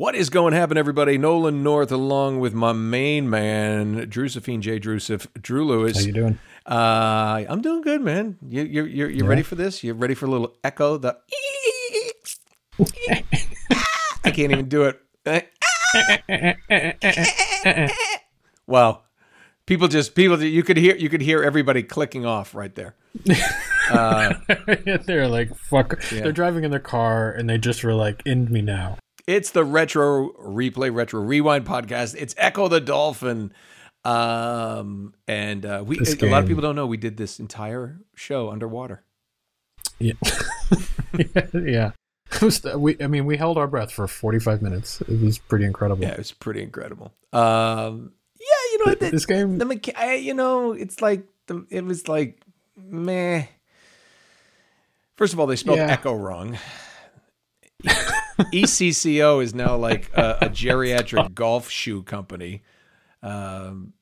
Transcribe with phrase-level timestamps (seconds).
[0.00, 1.18] What is going to happen, everybody?
[1.18, 4.80] Nolan North, along with my main man, Drusephine J.
[4.80, 5.98] Drusif, Drew Lewis.
[5.98, 6.38] How you doing?
[6.64, 8.38] Uh, I'm doing good, man.
[8.48, 9.28] You, you're you're, you're Yeah.
[9.28, 9.84] ready for this?
[9.84, 10.96] You ready for a little echo?
[10.96, 11.18] The
[14.24, 14.90] I can't even do
[15.26, 15.26] it.
[18.66, 19.02] wow,
[19.66, 22.94] people just people you could hear you could hear everybody clicking off right there.
[23.90, 26.00] They're like, fuck.
[26.08, 28.96] They're driving in their car and they just were like, end me now.
[29.26, 32.16] It's the Retro Replay Retro Rewind podcast.
[32.18, 33.52] It's Ecco the Dolphin.
[34.04, 38.50] Um and uh we a lot of people don't know we did this entire show
[38.50, 39.02] underwater.
[39.98, 40.14] Yeah.
[41.54, 41.90] yeah.
[42.40, 45.02] Was, we, I mean, we held our breath for 45 minutes.
[45.02, 46.02] It was pretty incredible.
[46.02, 47.12] Yeah, it was pretty incredible.
[47.32, 51.66] Um yeah, you know the, This game, the mecha- I, you know, it's like the
[51.68, 52.40] it was like
[52.76, 53.44] meh.
[55.16, 55.90] First of all, they spelled Yeah.
[55.90, 56.56] echo wrong.
[58.52, 62.62] ECCO is now like a, a geriatric golf shoe company.
[63.22, 63.92] Um,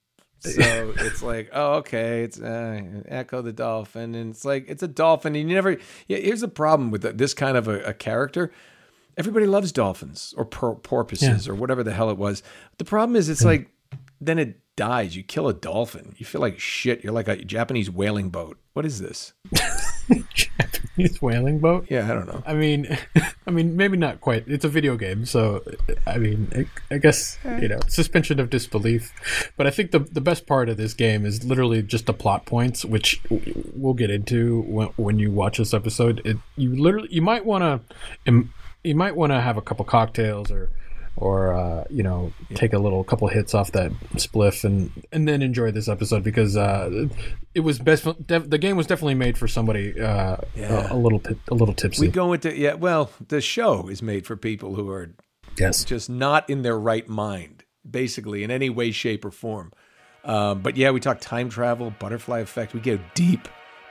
[0.40, 4.88] so it's like, oh, okay, it's uh, Ecco the dolphin, and it's like it's a
[4.88, 5.78] dolphin, and you never.
[6.06, 8.52] Yeah, here's the problem with this kind of a, a character.
[9.16, 12.44] Everybody loves dolphins or por- porpoises or whatever the hell it was.
[12.78, 13.68] The problem is, it's like
[14.20, 15.16] then it dies.
[15.16, 17.02] You kill a dolphin, you feel like shit.
[17.02, 18.58] You're like a Japanese whaling boat.
[18.74, 19.32] What is this?
[20.98, 21.86] Japanese whaling boat.
[21.88, 22.42] Yeah, I don't know.
[22.46, 22.98] I mean,
[23.46, 24.44] I mean, maybe not quite.
[24.46, 25.62] It's a video game, so
[26.06, 29.12] I mean, I, I guess you know, suspension of disbelief.
[29.56, 32.46] But I think the the best part of this game is literally just the plot
[32.46, 33.20] points, which
[33.74, 36.20] we'll get into when, when you watch this episode.
[36.24, 37.62] It, you literally, you might want
[38.26, 38.44] to,
[38.84, 40.70] you might want to have a couple cocktails or.
[41.20, 45.42] Or uh, you know, take a little couple hits off that spliff and and then
[45.42, 47.08] enjoy this episode because uh,
[47.54, 48.06] it was best.
[48.26, 52.06] Def, the game was definitely made for somebody uh, a, a little a little tipsy.
[52.06, 52.74] We go into yeah.
[52.74, 55.10] Well, the show is made for people who are
[55.58, 59.72] yes, just not in their right mind, basically in any way, shape, or form.
[60.24, 62.74] Um, but yeah, we talk time travel, butterfly effect.
[62.74, 63.48] We go deep,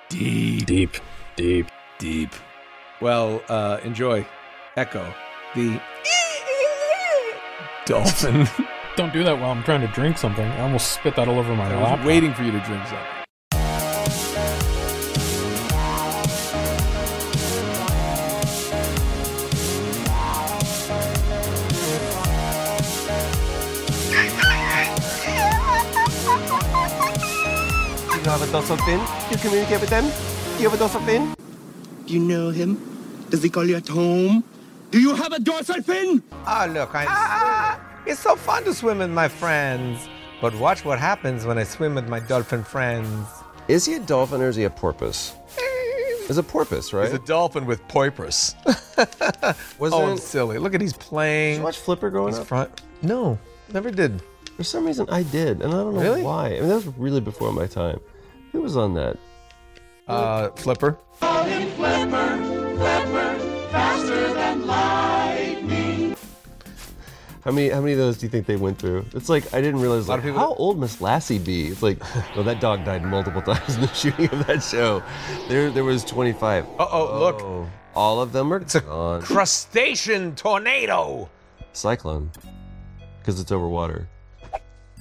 [0.09, 0.97] deep, deep,
[1.35, 1.67] deep.
[1.97, 2.29] deep.
[3.01, 4.25] Well, uh, enjoy
[4.75, 5.13] Ecco,
[5.55, 5.79] the
[7.87, 8.47] dolphin.
[8.97, 10.45] Don't do that while I'm trying to drink something.
[10.45, 11.77] I almost spit that all over my lap.
[11.77, 11.99] I lap.
[11.99, 13.05] was waiting for you to drink something.
[28.09, 28.99] Do you have a dorsal fin?
[29.31, 30.03] You communicate with them?
[30.57, 31.33] Do you have a dorsal fin?
[32.05, 32.75] Do you know him?
[33.29, 34.43] Does he call you at home?
[34.91, 36.23] Do you have a dorsal fin?
[36.45, 37.66] Ah, look, I.
[38.07, 40.07] It's so fun to swim with my friends.
[40.41, 43.27] But watch what happens when I swim with my dolphin friends.
[43.67, 45.33] Is he a dolphin or is he a porpoise?
[46.29, 47.05] It's a porpoise, right?
[47.05, 48.55] It's a dolphin with poipus.
[49.79, 50.57] Was Oh, there I'm silly.
[50.57, 50.97] Look at he's playing.
[50.97, 51.57] Did playing.
[51.59, 52.47] you watch Flipper growing He's up?
[52.47, 52.81] front.
[53.01, 53.37] No,
[53.73, 54.21] never did.
[54.57, 56.23] For some reason, I did, and I don't know Really?
[56.23, 56.47] why.
[56.47, 57.99] I mean, that was really before my time.
[58.51, 59.17] Who was on that?
[60.07, 60.97] Uh, Flipper.
[67.47, 67.69] How many?
[67.69, 69.05] How many of those do you think they went through?
[69.13, 70.09] It's like I didn't realize.
[70.09, 71.67] lot Like, of people- how old must Lassie be?
[71.67, 71.97] It's like,
[72.35, 75.01] well, that dog died multiple times in the shooting of that show.
[75.47, 76.65] There, there was 25.
[76.77, 77.69] Uh oh, look.
[77.95, 79.21] All of them are It's a gone.
[79.21, 81.29] crustacean tornado.
[81.71, 82.31] Cyclone,
[83.19, 84.09] because it's over water.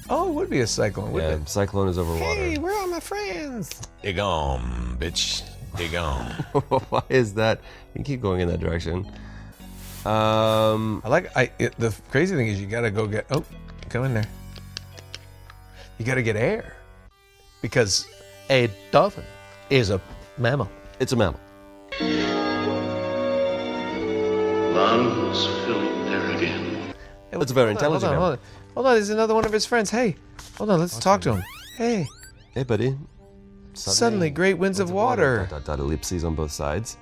[0.08, 2.60] Oh, it would be a cyclone, Yeah, wouldn't cyclone is over Hey, water.
[2.60, 3.82] where are my friends?
[4.02, 5.42] They gone, bitch.
[5.76, 6.30] They gone.
[6.90, 7.60] Why is that?
[7.96, 9.10] You keep going in that direction.
[10.06, 11.36] Um, I like.
[11.36, 11.50] I.
[11.58, 13.26] It, the crazy thing is, you gotta go get.
[13.30, 13.44] Oh,
[13.88, 14.26] go in there.
[15.98, 16.76] You gotta get air,
[17.62, 18.06] because
[18.50, 19.24] a dolphin
[19.70, 20.00] is a
[20.38, 20.68] mammal.
[21.00, 21.40] it's a mammal.
[24.74, 26.94] Lungs filling there again.
[27.30, 28.26] Hey, That's a very hold on, intelligent Hold on, mammal.
[28.26, 28.94] hold on, hold on.
[28.94, 29.90] There's another one of his friends.
[29.90, 30.16] Hey,
[30.58, 31.42] Hold on, let's talk to him.
[31.76, 32.06] Hey,
[32.52, 32.96] Hey, buddy.
[33.74, 35.46] suddenly great winds of water.
[35.50, 36.96] Dot, dot, dot, ellipses on both sides.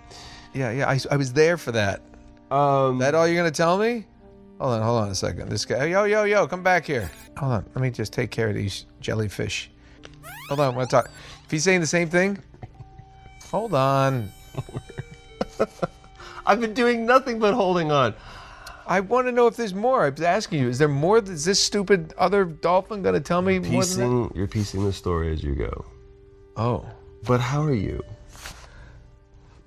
[0.53, 2.01] Yeah, yeah, I, I was there for that.
[2.50, 4.06] Um, That all you're gonna tell me?
[4.61, 5.49] Hold on, hold on a second.
[5.49, 7.11] This guy, yo, yo, yo, come back here.
[7.38, 9.70] Hold on, let me just take care of these jellyfish.
[10.49, 11.11] Hold on, I want to talk.
[11.44, 12.38] If he's saying the same thing,
[13.50, 14.31] hold on.
[16.46, 18.14] I've been doing nothing but holding on.
[18.87, 20.05] I want to know if there's more.
[20.05, 21.19] I was asking you, is there more?
[21.19, 23.79] Is this stupid other dolphin gonna tell me more than that?
[23.85, 25.85] Piecing, you're piecing the story as you go.
[26.56, 26.87] Oh,
[27.26, 28.02] But how are you?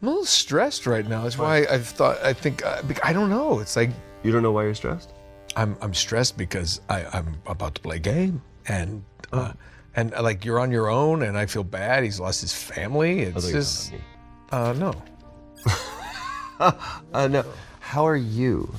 [0.01, 1.23] I'm a little stressed right now.
[1.23, 2.21] That's why I've thought.
[2.23, 3.59] I think uh, bec- I don't know.
[3.59, 3.89] It's like
[4.23, 5.11] You don't know why you're stressed?
[5.55, 9.03] I'm I'm stressed because I I'm about to play a game and
[9.33, 9.53] uh,
[9.95, 12.03] and uh, like you're on your own and I feel bad.
[12.03, 13.21] He's lost his family.
[13.25, 14.03] I It's thought you were just talking
[14.51, 14.93] uh no.
[17.13, 17.43] Uh, no.
[17.79, 18.73] How are you?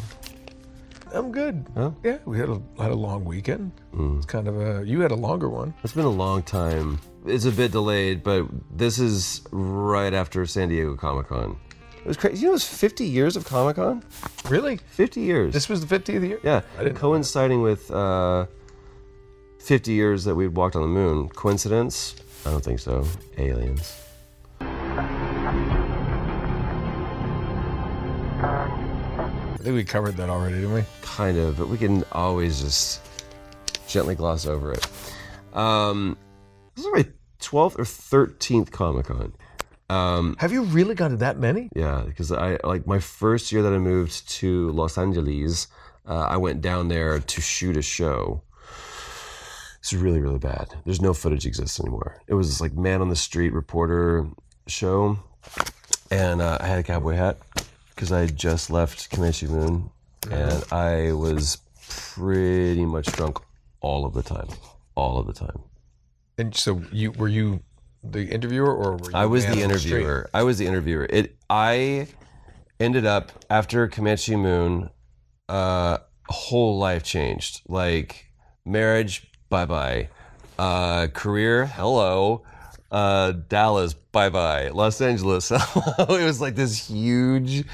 [1.12, 1.66] I'm good.
[1.75, 1.90] Huh?
[2.05, 3.72] Yeah, we had a had a long weekend.
[3.93, 5.75] It's kind of a you had a longer one.
[5.82, 6.99] It's been a long time.
[7.26, 11.58] It's a bit delayed, but this is right after San Diego Comic Con.
[11.99, 12.38] It was crazy.
[12.38, 14.02] You know, it was 50 years of Comic Con.
[14.49, 14.76] Really?
[14.76, 15.52] 50 years.
[15.52, 16.40] This was the 50th year.
[16.43, 18.46] yeah, I didn't know coinciding with uh,
[19.60, 21.28] 50 years that we'd walked on the moon.
[21.28, 22.16] Coincidence?
[22.46, 23.05] I don't think so.
[23.37, 24.00] Aliens.
[29.69, 30.85] Think we covered that already, didn't we?
[31.03, 33.03] Kind of, but we can always just
[33.87, 34.87] gently gloss over it.
[35.53, 36.17] Um,
[36.75, 37.06] this is my
[37.41, 39.35] 12th or 13th Comic Con.
[39.91, 41.69] Um, Have you really gone to that many?
[41.76, 45.67] Yeah, because I like my first year that I moved to Los Angeles,
[46.06, 48.43] uh, I went down there to shoot a show.
[49.81, 50.75] It's really really bad.
[50.87, 52.23] There's no footage exists anymore.
[52.26, 54.26] It was this, like man on the street reporter
[54.67, 55.19] show,
[56.11, 57.38] and uh, I had a cowboy hat
[57.98, 59.90] because I had just left Comanche Moon,
[60.30, 61.58] and I was
[62.14, 63.40] pretty much drunk
[63.80, 64.46] all of the time,
[64.94, 65.58] all of the time.
[66.38, 67.60] And so you were you
[68.04, 70.30] the interviewer or were you I was the interviewer.
[70.32, 71.08] I was the interviewer.
[71.10, 71.34] It.
[71.50, 72.06] I
[72.78, 74.90] ended up after Comanche Moon.
[75.48, 75.98] Uh,
[76.28, 77.62] whole life changed.
[77.66, 78.26] Like
[78.64, 80.08] marriage, bye bye.
[80.56, 82.44] Uh, career, hello.
[82.90, 84.69] Uh, Dallas, bye bye.
[84.69, 85.50] Los Angeles.
[85.99, 87.64] It was like this huge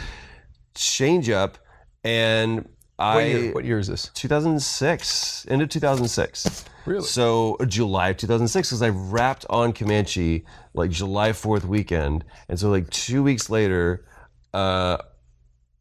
[0.75, 1.58] change up,
[2.02, 2.69] and
[2.99, 3.14] I.
[3.14, 4.11] What year, what year is this?
[4.14, 6.64] 2006, end of 2006.
[6.87, 7.02] Really?
[7.05, 10.44] So uh, July of 2006, because I wrapped on Comanche
[10.75, 14.05] like July 4th weekend, and so like two weeks later,
[14.52, 14.99] uh,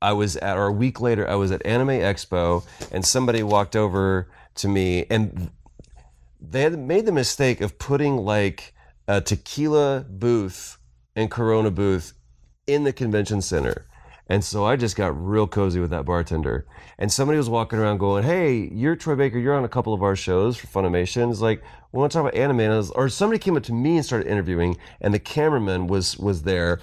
[0.01, 3.75] I was at, or a week later, I was at Anime Expo, and somebody walked
[3.75, 5.50] over to me, and
[6.39, 8.74] they had made the mistake of putting like
[9.07, 10.77] a tequila booth
[11.15, 12.13] and Corona booth
[12.67, 13.85] in the convention center.
[14.27, 16.65] And so I just got real cozy with that bartender.
[16.97, 19.38] And somebody was walking around going, Hey, you're Troy Baker.
[19.38, 21.29] You're on a couple of our shows for Funimation.
[21.29, 21.61] It's like,
[21.91, 22.57] we want to talk about anime.
[22.57, 26.44] Was- or somebody came up to me and started interviewing, and the cameraman was was
[26.44, 26.79] there.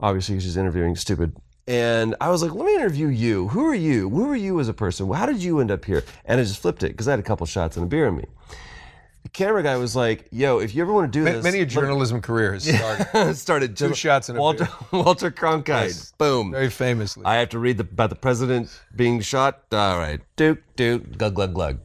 [0.00, 1.36] Obviously, she's interviewing stupid.
[1.66, 3.48] And I was like, let me interview you.
[3.48, 4.10] Who are you?
[4.10, 5.10] Who are you as a person?
[5.10, 6.04] How did you end up here?
[6.26, 8.16] And I just flipped it because I had a couple shots and a beer in
[8.16, 8.24] me.
[9.24, 11.44] The camera guy was like, yo, if you ever want to do Ma- this.
[11.44, 15.30] Many a let- journalism career has started started Two just shots in a Walter, Walter
[15.30, 15.86] Cronkite.
[15.88, 16.12] Yes.
[16.18, 16.50] Boom.
[16.52, 17.24] very famously.
[17.24, 19.62] I have to read the, about the president being shot.
[19.72, 20.20] All right.
[20.36, 21.78] Duke, duke, glug, glug, glug.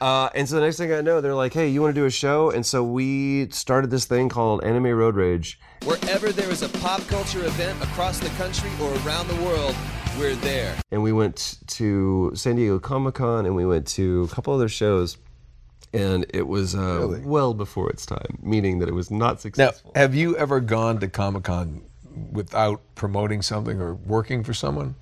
[0.00, 2.06] Uh, and so the next thing I know, they're like, hey, you want to do
[2.06, 2.50] a show?
[2.50, 5.58] And so we started this thing called Anime Road Rage.
[5.84, 9.76] Wherever there is a pop culture event across the country or around the world,
[10.18, 10.74] we're there.
[10.90, 14.68] And we went to San Diego Comic Con and we went to a couple other
[14.68, 15.18] shows.
[15.94, 19.64] And it was uh, well before its time, meaning that it was not successful.
[19.64, 19.92] now, successful.
[19.94, 21.82] have you ever gone to Comic Con
[22.32, 24.96] without promoting something or working for someone?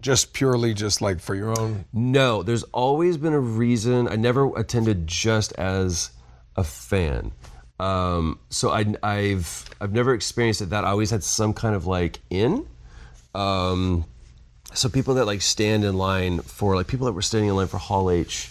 [0.00, 1.86] Just purely, just like for your own.
[1.92, 4.06] No, there's always been a reason.
[4.06, 6.10] I never attended just as
[6.56, 7.32] a fan.
[7.80, 11.86] Um, so I, I've I've never experienced it that I always had some kind of
[11.86, 12.66] like in.
[13.34, 14.04] Um,
[14.74, 17.66] so people that like stand in line for like people that were standing in line
[17.66, 18.50] for Hall H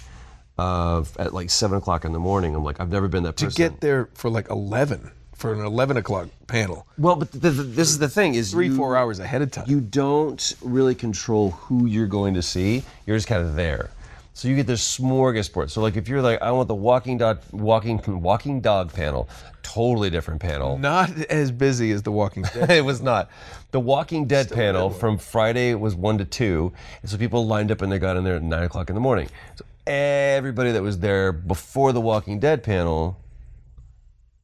[0.57, 2.55] uh, at like seven o'clock in the morning.
[2.55, 3.49] I'm like I've never been that person.
[3.49, 3.73] To person.
[3.73, 7.89] get there for like 11, for an 11 o'clock panel, well, but the, the, this
[7.89, 9.65] is the thing is three, you- four hours ahead of time.
[9.67, 12.83] you don't really control who you're going to see.
[13.05, 13.89] You're just kind of there.
[14.35, 15.69] So you get this smorgasbord.
[15.69, 19.29] So like if you're like, I want the walking dog, walking walking dog panel,
[19.61, 20.77] totally different panel.
[20.79, 22.69] Not as busy as The Walking Dead.
[22.71, 23.29] it was not.
[23.71, 27.81] The Walking Dead panel from Friday was one to two, and so people lined up
[27.83, 29.29] and they got in there at nine o'clock in the morning.
[29.55, 33.19] So everybody that was there before the Walking Dead panel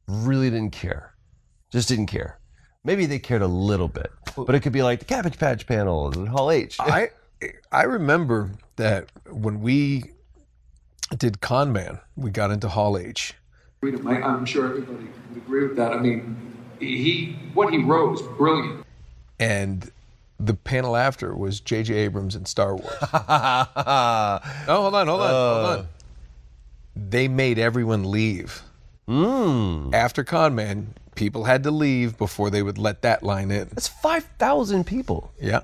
[0.06, 1.14] really didn't care,
[1.70, 2.38] just didn't care.
[2.84, 6.08] Maybe they cared a little bit, but it could be like the Cabbage Patch panel
[6.08, 6.76] at Hall H.
[6.80, 7.10] I
[7.72, 10.12] I remember that when we
[11.16, 12.00] did Con Man.
[12.16, 13.34] We got into Hall H.
[13.80, 14.06] freedom.
[14.06, 15.92] I, I'm sure everybody would agree with that.
[15.92, 16.36] I mean,
[16.78, 18.84] he what he wrote was brilliant.
[19.38, 19.90] and
[20.40, 21.94] the panel after was J.J.
[21.94, 22.96] Abrams and Star Wars.
[23.02, 25.78] oh, hold on, hold on, hold on.
[25.78, 25.86] Uh,
[26.96, 28.62] they made everyone leave.
[29.06, 29.90] Hmm.
[29.92, 33.68] After Con Man, people had to leave before they would let that line in.
[33.68, 35.32] That's 5,000 people.
[35.40, 35.60] Yeah.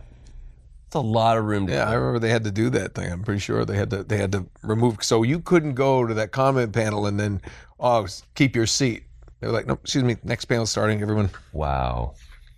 [0.87, 3.11] That's a lot of room to Yeah, I remember they had to do that thing.
[3.11, 6.15] I'm pretty sure they had to they had to remove so you couldn't go to
[6.15, 7.41] that comment panel and then
[7.81, 9.03] oh keep your seat.
[9.41, 11.31] They were like, no, excuse me, next panel starting, everyone.
[11.53, 12.15] Wow.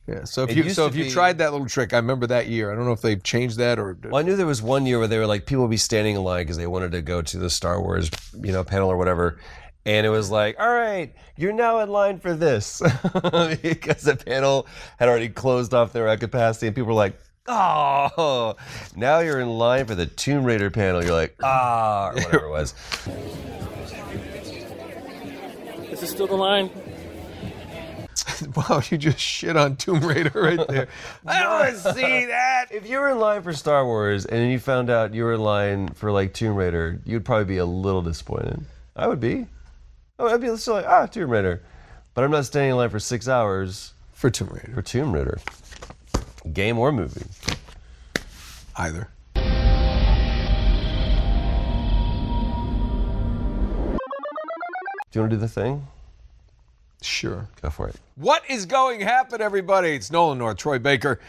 [0.09, 0.25] Yeah.
[0.25, 2.47] So if It you so to if you tried that little trick, I remember that
[2.47, 2.73] year.
[2.73, 4.99] I don't know if they've changed that or Well, I knew there was one year
[4.99, 7.21] where they were like, people would be standing in line because they wanted to go
[7.21, 8.11] to the Star Wars,
[8.43, 9.39] you know, panel or whatever.
[9.85, 12.81] And it was like, all right, you're now in line for this.
[13.63, 14.67] because the panel
[14.99, 16.69] had already closed off their capacity.
[16.69, 18.57] And people were like, oh,
[18.97, 21.03] now you're in line for the Tomb Raider panel.
[21.03, 22.75] You're like, ah, or whatever it was.
[25.91, 26.71] This is still the line.
[28.57, 30.89] wow, you just shit on Tomb Raider right there.
[31.27, 32.67] I don't want to see that.
[32.71, 35.35] If you were in line for Star Wars and then you found out you were
[35.35, 38.65] in line for like Tomb Raider, you'd probably be a little disappointed.
[38.97, 39.47] I would be.
[40.19, 41.63] Oh, I'd be still like, ah, Tomb Raider.
[42.15, 44.73] But I'm not standing in line for six hours For Tomb Raider.
[44.75, 45.39] for Tomb Raider.
[46.53, 47.25] Game or movie.
[48.77, 49.09] Either.
[55.11, 55.87] Do you want to do the thing?
[57.03, 57.47] Sure.
[57.63, 57.97] Go for it.
[58.17, 59.91] What is going to happen, everybody?
[59.91, 61.21] It's Nolan North, Troy Baker.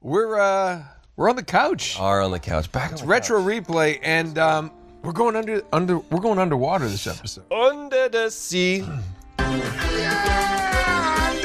[0.00, 0.82] We're uh
[1.16, 1.98] we're on the couch.
[1.98, 2.70] Are on the couch.
[2.70, 4.70] Back on the Retro replay, and um
[5.02, 7.50] we're going under under we're going underwater this episode.
[7.52, 8.82] Under the sea.
[9.38, 9.60] Under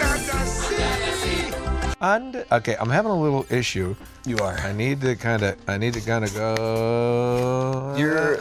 [0.04, 1.96] the sea.
[2.02, 3.96] And okay, I'm having a little issue.
[4.26, 4.58] You are.
[4.60, 7.96] I need to kind of I need to kind of go.
[7.98, 8.40] Your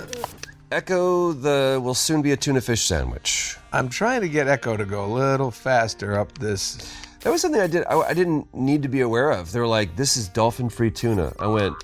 [0.71, 3.57] Ecco the will soon be a tuna fish sandwich.
[3.73, 6.95] I'm trying to get Ecco to go a little faster up this.
[7.21, 7.85] That was something I did.
[7.87, 9.51] I, I didn't need to be aware of.
[9.51, 11.75] They were like, "This is dolphin-free tuna." I went.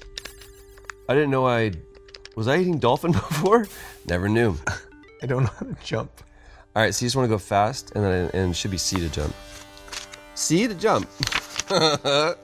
[1.08, 1.72] I didn't know I
[2.36, 3.66] was I eating dolphin before.
[4.08, 4.56] Never knew.
[5.22, 6.10] I don't know how to jump.
[6.76, 8.78] All right, so you just want to go fast, and then and it should be
[8.78, 9.34] C to jump.
[10.34, 11.08] C to jump.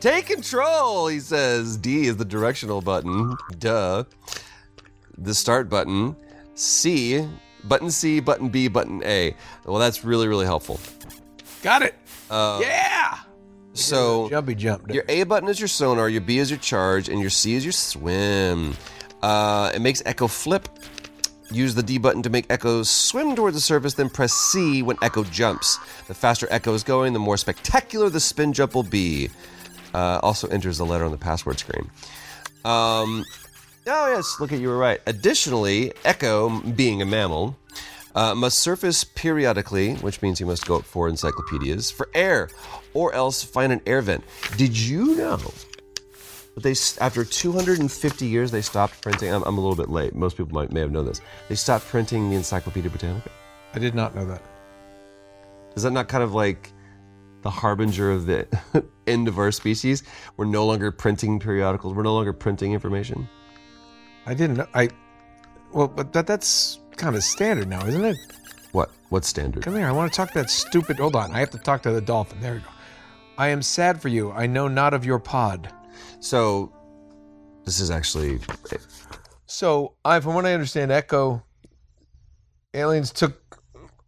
[0.00, 1.78] Take control, he says.
[1.78, 3.36] D is the directional button.
[3.58, 4.04] Duh.
[5.18, 6.16] The start button.
[6.54, 7.26] C,
[7.64, 9.34] button C, button B, button A.
[9.64, 10.80] Well, that's really, really helpful.
[11.62, 11.94] Got it.
[12.30, 13.18] Uh, yeah.
[13.74, 14.92] So Jumpy jump.
[14.92, 17.64] your A button is your sonar, your B is your charge, and your C is
[17.64, 18.74] your swim.
[19.22, 20.68] Uh, it makes Ecco flip.
[21.50, 24.96] Use the D button to make Ecco swim towards the surface, then press C when
[24.96, 25.78] Ecco jumps.
[26.06, 29.30] The faster Ecco is going, the more spectacular the spin jump will be.
[29.94, 31.90] Uh, also enters the letter on the password screen.
[32.64, 33.24] Um,
[33.88, 35.00] oh, yes, look at you were right.
[35.06, 37.56] Additionally, Ecco, being a mammal,
[38.14, 42.48] uh, must surface periodically, which means he must go up for encyclopedias, for air,
[42.94, 44.24] or else find an air vent.
[44.56, 49.32] Did you know that they, after 250 years, they stopped printing?
[49.32, 50.14] I'm, I'm a little bit late.
[50.14, 51.20] Most people might, may have known this.
[51.48, 53.30] They stopped printing the Encyclopedia Britannica.
[53.74, 54.42] I did not know that.
[55.76, 56.72] Is that not kind of like
[57.42, 58.48] the harbinger of the
[59.06, 60.02] end of our species?
[60.36, 61.94] We're no longer printing periodicals.
[61.94, 63.28] We're no longer printing information.
[64.28, 64.66] I didn't know.
[64.74, 64.90] I
[65.72, 68.16] well, but that that's kind of standard now, isn't it?
[68.72, 68.90] What?
[69.08, 69.62] What's standard?
[69.62, 69.86] Come here.
[69.86, 70.98] I want to talk to that stupid.
[70.98, 71.32] Hold on.
[71.32, 72.38] I have to talk to the dolphin.
[72.40, 72.66] There we go.
[73.38, 74.30] I am sad for you.
[74.32, 75.72] I know not of your pod.
[76.20, 76.70] So,
[77.64, 78.38] this is actually
[79.46, 81.42] So, I, from what I understand, Ecco
[82.74, 83.62] aliens took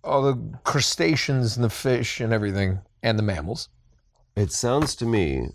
[0.04, 3.70] all the crustaceans and the fish and everything and the mammals.
[4.36, 5.48] It sounds to me,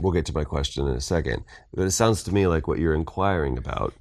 [0.00, 1.44] we'll get to my question in a second,
[1.74, 3.94] but it sounds to me like what you're inquiring about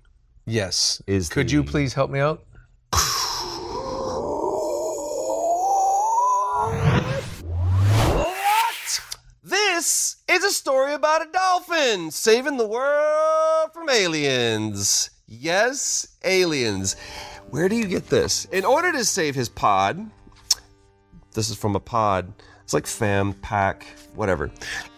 [0.45, 1.01] Yes.
[1.07, 1.29] is.
[1.29, 2.43] Could the- you please help me out?
[7.69, 8.99] What?
[9.43, 15.09] This is a story about a dolphin saving the world from aliens.
[15.27, 16.95] Yes, aliens.
[17.49, 18.45] Where do you get this?
[18.45, 20.09] In order to save his pod,
[21.33, 22.33] this is from a pod.
[22.69, 24.51] It's like fam, pack, whatever.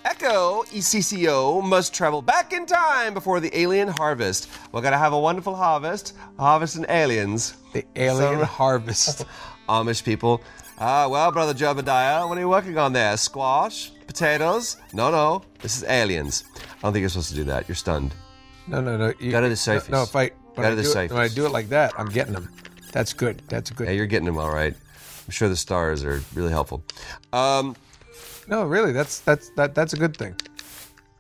[0.04, 4.50] Echo ECCO must travel back in time before the alien harvest.
[4.74, 7.54] We're gonna have a wonderful harvest, harvesting aliens.
[7.72, 9.24] The alien So- harvest.
[9.70, 10.42] Amish people.
[10.80, 13.16] Ah, well, brother Jebediah, what are you working on there?
[13.16, 13.94] Squash?
[14.06, 14.76] Potatoes?
[14.92, 15.42] No, no.
[15.62, 16.44] This is aliens.
[16.58, 17.70] I don't think you're supposed to do that.
[17.70, 18.14] You're stunned.
[18.68, 19.14] No, no, no.
[19.18, 19.90] You, Go to the no, safest.
[19.90, 22.10] No, if I, when, I the do it, when I do it like that, I'm
[22.10, 22.52] getting them.
[22.92, 23.42] That's good.
[23.48, 23.88] That's good.
[23.88, 24.76] Yeah, you're getting them all right.
[25.28, 26.84] I'm sure the stars are really helpful.
[27.32, 27.76] Um,
[28.48, 30.36] No, really, that's that's that that's a good thing.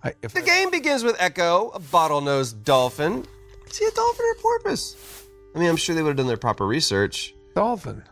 [0.04, 3.26] I, if the game begins with Ecco, a bottlenose dolphin.
[3.68, 5.28] Is he a dolphin or a porpoise?
[5.56, 7.34] I mean, I'm sure they would have done their proper research.
[7.56, 8.04] Dolphin.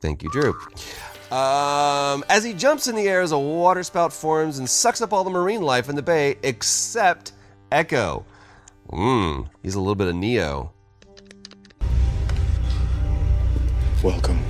[0.00, 0.50] Thank you, Drew.
[1.36, 5.24] Um, as he jumps in the air, as a waterspout forms and sucks up all
[5.24, 7.32] the marine life in the bay, except
[7.72, 8.24] Ecco.
[8.90, 10.72] Mmm, he's a little bit of Neo.
[14.02, 14.40] Welcome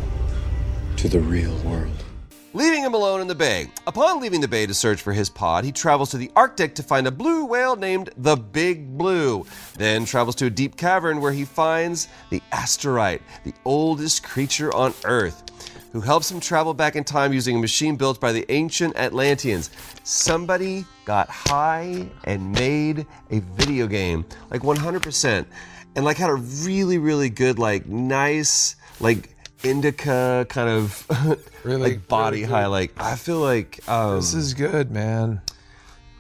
[1.09, 2.05] to the real world.
[2.53, 3.71] Leaving him alone in the bay.
[3.87, 6.83] Upon leaving the bay to search for his pod, he travels to the Arctic to
[6.83, 9.47] find a blue whale named the Big Blue.
[9.77, 14.95] Then travels to a deep cavern where he finds the Asterite, the oldest creature on
[15.05, 15.45] Earth,
[15.93, 19.71] who helps him travel back in time using a machine built by the ancient Atlanteans.
[20.03, 25.47] Somebody got high and made a video game, like 100%,
[25.95, 31.07] and like had a really, really good, like nice, like indica kind of
[31.65, 32.67] Really, like body really.
[32.67, 35.41] Like I feel like um, This is good, man.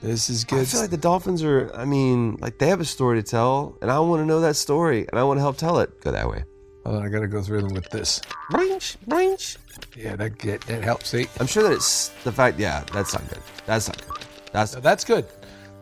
[0.02, 0.60] This is good.
[0.60, 1.72] I feel like the Dolphins are.
[1.74, 4.56] I mean, like they have a story to tell, and I want to know that
[4.56, 6.00] story, and I want to help tell it.
[6.02, 6.44] Go that way.
[6.84, 8.20] On, I gotta go through them with this.
[8.52, 9.56] Brinch, brinch.
[9.96, 11.08] Yeah, that get that helps.
[11.08, 12.58] See, I'm sure that it's the fact.
[12.58, 13.40] Yeah, that's not good.
[13.64, 14.24] That's not good.
[14.52, 15.26] That's that's good.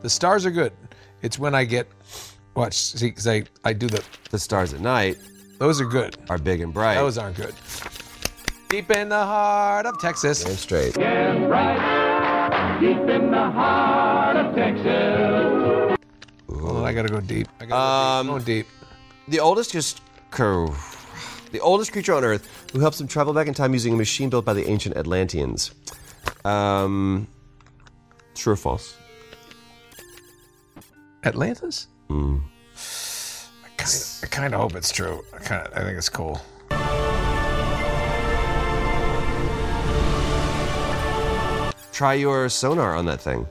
[0.03, 0.73] The stars are good.
[1.23, 1.89] It's when I get
[2.55, 5.19] watch see because I I do the the stars at night.
[5.59, 6.17] Those are good.
[6.29, 6.95] Are big and bright.
[6.97, 7.55] Those aren't good.
[8.69, 10.43] Deep in the heart of Texas.
[10.45, 10.95] Damn straight.
[10.95, 15.97] Get right deep in the heart of Texas.
[16.49, 17.49] On, I gotta go deep.
[17.61, 18.67] I gotta Um, go deep.
[19.29, 20.77] The oldest just curve.
[21.53, 24.29] the oldest creature on Earth who helps him travel back in time using a machine
[24.29, 25.71] built by the ancient Atlanteans.
[26.45, 27.29] Um,
[28.35, 28.97] true or false?
[31.25, 31.87] Atlantis.
[33.85, 34.25] Hmm.
[34.25, 35.25] I kind of hope it's true.
[35.33, 36.41] I kind of I think it's cool.
[41.93, 43.47] Try your sonar on that thing.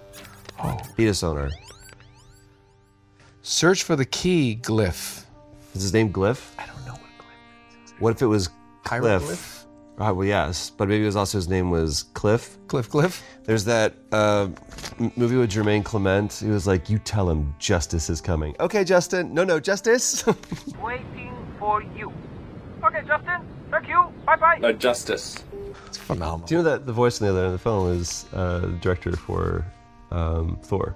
[0.61, 0.77] Oh.
[0.97, 1.49] Beta sonar.
[3.41, 5.23] Search for the key glyph.
[5.75, 6.51] Is his name Glyph?
[6.59, 7.93] I don't know what Glyph is.
[7.99, 8.49] What if it was
[8.83, 9.01] Cliff?
[9.03, 9.52] Hieroglyph?
[9.99, 12.57] Uh, well, yes, but maybe it was also his name was Cliff.
[12.67, 13.23] Cliff Cliff.
[13.43, 14.47] There's that uh,
[14.99, 16.33] m- movie with Jermaine Clement.
[16.33, 19.33] He was like, "You tell him justice is coming." Okay, Justin.
[19.35, 20.25] No, no, justice.
[20.81, 22.11] Waiting for you.
[22.83, 23.47] Okay, Justin.
[23.69, 24.11] Thank you.
[24.25, 24.59] Bye bye.
[24.63, 25.43] A justice.
[25.85, 26.47] It's phenomenal.
[26.47, 28.59] Do you know that the voice on the other end of the phone is uh,
[28.59, 29.63] the director for
[30.11, 30.95] um, Thor?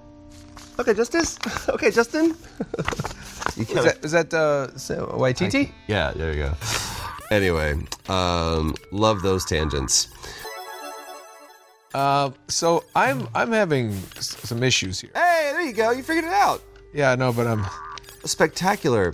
[0.79, 1.39] Okay, Justice.
[1.69, 2.25] okay, Justin.
[3.55, 5.71] you Is that, is that uh, so- Waititi?
[5.87, 6.53] Yeah, there you go.
[7.31, 7.75] Anyway,
[8.07, 10.07] um, love those tangents.
[11.93, 15.11] Uh, so I'm I'm having s- some issues here.
[15.13, 15.91] Hey, there you go.
[15.91, 16.61] You figured it out.
[16.93, 17.65] Yeah, I know, but I'm
[18.23, 19.13] spectacular.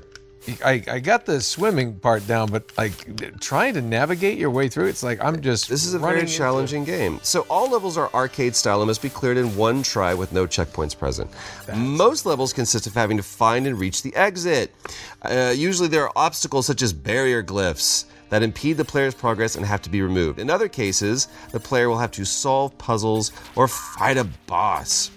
[0.63, 4.87] I, I got the swimming part down, but like trying to navigate your way through,
[4.87, 5.69] it's like I'm just.
[5.69, 7.19] This is a very challenging game.
[7.23, 10.45] So all levels are arcade style and must be cleared in one try with no
[10.45, 11.29] checkpoints present.
[11.75, 14.73] Most levels consist of having to find and reach the exit.
[15.21, 19.65] Uh, usually there are obstacles such as barrier glyphs that impede the player's progress and
[19.65, 20.39] have to be removed.
[20.39, 25.11] In other cases, the player will have to solve puzzles or fight a boss.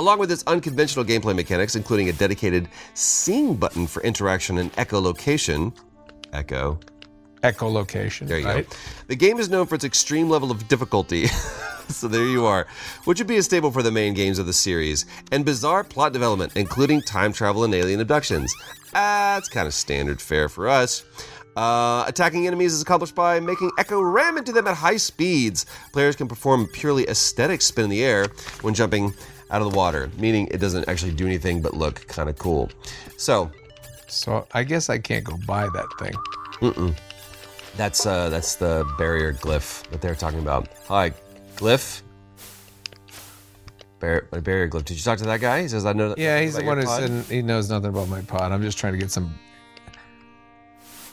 [0.00, 5.76] Along with its unconventional gameplay mechanics, including a dedicated sing button for interaction and echolocation.
[6.32, 6.80] Echo.
[7.42, 8.26] Echolocation.
[8.26, 8.66] There you right?
[8.66, 8.76] go.
[9.08, 11.26] The game is known for its extreme level of difficulty.
[11.88, 12.66] so there you are,
[13.04, 16.14] which would be a staple for the main games of the series, and bizarre plot
[16.14, 18.54] development, including time travel and alien abductions.
[18.94, 21.04] That's kind of standard fare for us.
[21.56, 25.66] Uh, attacking enemies is accomplished by making Ecco ram into them at high speeds.
[25.92, 28.28] Players can perform purely aesthetic spin in the air
[28.62, 29.12] when jumping
[29.50, 32.70] out of the water, meaning it doesn't actually do anything but look kind of cool.
[33.16, 33.50] So,
[34.06, 36.12] So I guess I can't go buy that thing.
[36.60, 36.96] Mm-mm.
[37.76, 40.68] That's uh, that's the barrier glyph that they're talking about.
[40.88, 41.12] Hi,
[41.56, 42.02] glyph.
[44.00, 44.84] Bar- barrier glyph.
[44.84, 45.62] Did you talk to that guy?
[45.62, 46.10] He says I know.
[46.10, 46.18] That.
[46.18, 48.52] Yeah, he's the one who said he knows nothing about my pod.
[48.52, 49.32] I'm just trying to get some.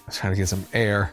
[0.08, 1.12] I'm trying to get some air.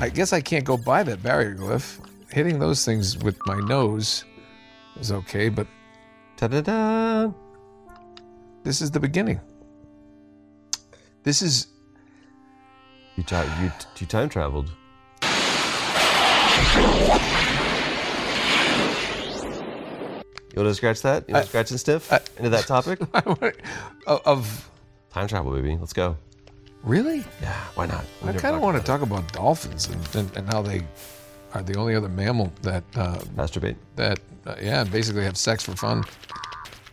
[0.00, 2.00] I guess I can't go buy that barrier glyph.
[2.30, 4.24] Hitting those things with my nose
[4.98, 5.66] is okay, but
[6.42, 7.30] Ta-da-da.
[8.64, 9.40] this is the beginning.
[11.22, 11.68] This is
[13.14, 14.72] You, ti- you, you time traveled.
[20.50, 21.28] You want to scratch that?
[21.28, 22.98] You want to scratch and stiff into that topic?
[24.08, 24.68] of
[25.12, 25.76] time travel, baby.
[25.78, 26.16] Let's go.
[26.82, 27.24] really.
[27.40, 28.04] Yeah, why not?
[28.20, 30.52] We I never kind of talked want to about talk about dolphins and, and, and
[30.52, 30.82] how they
[31.54, 33.76] are the only other mammal that uh, masturbate.
[33.96, 36.04] That uh, yeah, basically have sex for fun,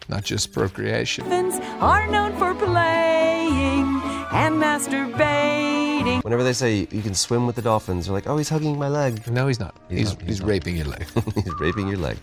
[0.07, 1.29] not just procreation.
[1.29, 6.23] Dolphins are known for playing and masturbating.
[6.23, 8.89] Whenever they say you can swim with the dolphins, they're like, "Oh, he's hugging my
[8.89, 9.75] leg." No, he's not.
[9.89, 10.21] He's not.
[10.21, 10.49] he's, not.
[10.49, 11.05] raping your leg.
[11.35, 12.17] he's raping your leg.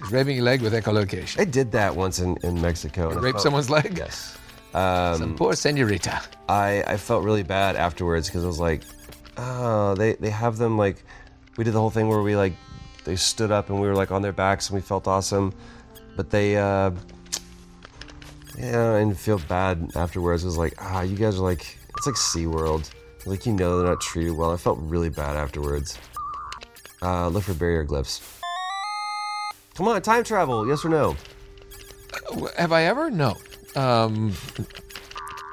[0.00, 1.38] He's Raping your leg with echolocation.
[1.38, 3.10] I did that once in, in Mexico.
[3.20, 3.96] Rape someone's leg?
[3.96, 4.36] Yes.
[4.74, 6.20] Um, Some poor senorita.
[6.48, 8.82] I, I felt really bad afterwards because I was like,
[9.36, 11.02] oh, they, they have them like,
[11.56, 12.54] we did the whole thing where we like,
[13.04, 15.52] they stood up and we were like on their backs and we felt awesome.
[16.16, 16.90] But they, uh,
[18.58, 20.42] yeah, and feel bad afterwards.
[20.42, 22.90] It was like, ah, you guys are like, it's like SeaWorld.
[23.26, 24.52] Like, you know, they're not treated well.
[24.52, 25.98] I felt really bad afterwards.
[27.02, 28.20] Uh, look for barrier glyphs.
[29.74, 31.16] Come on, time travel, yes or no?
[32.58, 33.10] Have I ever?
[33.10, 33.36] No.
[33.76, 34.34] Um,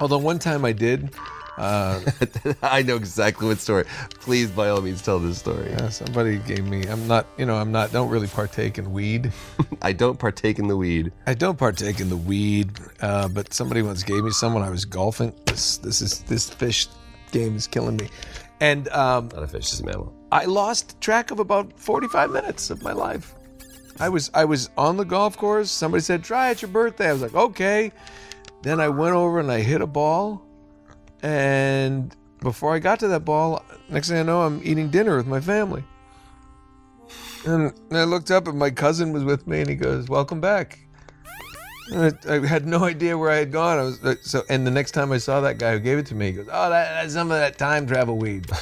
[0.00, 1.10] although one time I did.
[1.56, 2.00] Uh,
[2.62, 3.84] I know exactly what story.
[4.20, 5.70] Please, by all means, tell this story.
[5.70, 6.84] yeah, somebody gave me.
[6.84, 7.26] I'm not.
[7.36, 7.90] You know, I'm not.
[7.90, 9.32] Don't really partake in weed.
[9.82, 11.10] I don't partake in the weed.
[11.26, 12.70] I don't partake in the weed.
[13.00, 15.34] Uh, but somebody once gave me some when I was golfing.
[15.46, 15.78] This.
[15.78, 16.86] This is this fish
[17.32, 18.08] game is killing me.
[18.60, 20.14] And um, Not a fish, it's a mammal.
[20.30, 23.34] I lost track of about 45 minutes of my life.
[24.00, 25.70] I was I was on the golf course.
[25.70, 27.92] Somebody said, "Try it's your birthday." I was like, "Okay."
[28.62, 30.42] Then I went over and I hit a ball,
[31.22, 35.26] and before I got to that ball, next thing I know, I'm eating dinner with
[35.26, 35.84] my family.
[37.46, 40.78] And I looked up, and my cousin was with me, and he goes, "Welcome back."
[41.94, 43.78] I, I had no idea where I had gone.
[43.78, 46.06] I was uh, so, and the next time I saw that guy who gave it
[46.06, 48.46] to me, he goes, "Oh, that, that's some of that time travel weed."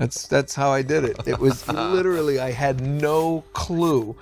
[0.00, 1.20] That's that's how I did it.
[1.26, 4.16] It was literally I had no clue,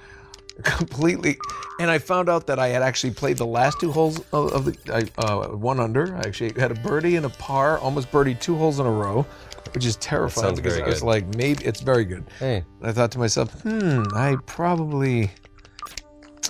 [0.64, 1.38] completely,
[1.80, 4.64] and I found out that I had actually played the last two holes of, of
[4.64, 6.16] the I, uh, one under.
[6.16, 9.26] I actually had a birdie and a par, almost birdied two holes in a row,
[9.74, 11.06] which is terrifying sounds because very I was good.
[11.06, 12.24] like, maybe it's very good.
[12.38, 12.64] Hey.
[12.80, 15.30] And I thought to myself, hmm, I probably,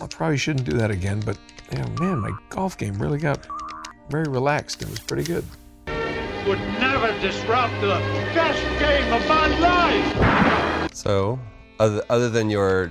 [0.00, 1.20] I probably shouldn't do that again.
[1.20, 1.38] But
[1.72, 3.46] yeah, man, my golf game really got
[4.10, 4.82] very relaxed.
[4.82, 5.44] It was pretty good.
[6.46, 8.00] Would never disrupt the
[8.32, 10.94] best game of my life.
[10.94, 11.38] So,
[11.78, 12.90] other, other than your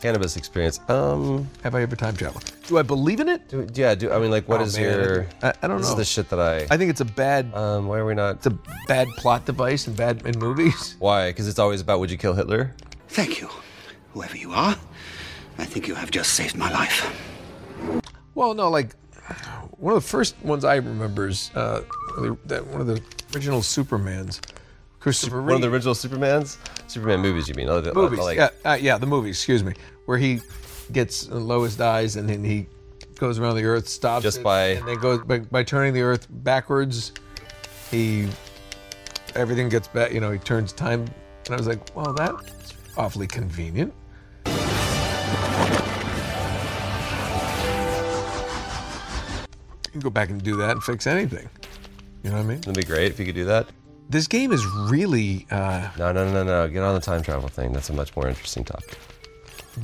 [0.00, 2.50] cannabis experience, um, Have I ever time traveled?
[2.66, 3.48] Do I believe in it?
[3.48, 5.26] do, yeah, do I mean like what Oh, is man, your?
[5.42, 5.92] I, I don't this know.
[5.92, 6.66] is the shit that I.
[6.72, 8.36] I think it's a bad, um, why are we not?
[8.36, 8.56] it's a
[8.86, 10.96] bad plot device and bad in movies.
[11.00, 11.30] Why?
[11.30, 12.74] Because it's always about would you kill Hitler?
[13.08, 13.48] Thank you,
[14.12, 14.76] whoever you are.
[15.58, 17.02] I think you have just saved my life.
[18.34, 18.94] Well, no, like
[19.78, 21.82] one of the first ones I remember is uh,
[22.46, 23.02] that one of the
[23.34, 24.40] original Supermans,
[25.08, 25.74] Christopher One of the Reeve.
[25.86, 27.48] original Supermans, Superman movies.
[27.48, 27.68] You mean?
[27.70, 28.18] Other, movies.
[28.18, 29.36] like, yeah, uh, yeah, the movies.
[29.36, 29.72] Excuse me,
[30.04, 30.40] where he
[30.92, 32.66] gets Lois dies and then he
[33.18, 36.02] goes around the Earth, stops Just it, by- and then goes by, by turning the
[36.02, 37.12] Earth backwards.
[37.90, 38.28] He
[39.34, 40.12] everything gets back.
[40.12, 41.06] You know, he turns time,
[41.46, 43.94] and I was like, well, that's awfully convenient.
[49.86, 51.48] You can go back and do that and fix anything.
[52.22, 52.60] You know what I mean?
[52.60, 53.68] That'd be great if you could do that.
[54.08, 56.68] This game is really uh, No, no, no, no, no.
[56.68, 57.72] Get on the time travel thing.
[57.72, 58.96] That's a much more interesting topic.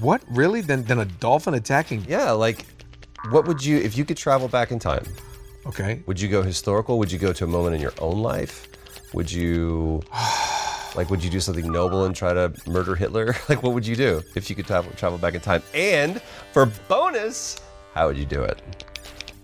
[0.01, 2.05] what really than than a dolphin attacking?
[2.09, 2.65] Yeah, like,
[3.31, 5.05] what would you if you could travel back in time?
[5.67, 6.99] Okay, Would you go historical?
[6.99, 8.67] Would you go to a moment in your own life?
[9.15, 10.03] Would you
[10.95, 13.35] like would you do something noble and try to murder Hitler?
[13.49, 15.63] Like what would you do if you could travel travel back in time?
[15.75, 16.21] And
[16.53, 17.61] for bonus,
[17.95, 18.61] how would you do it?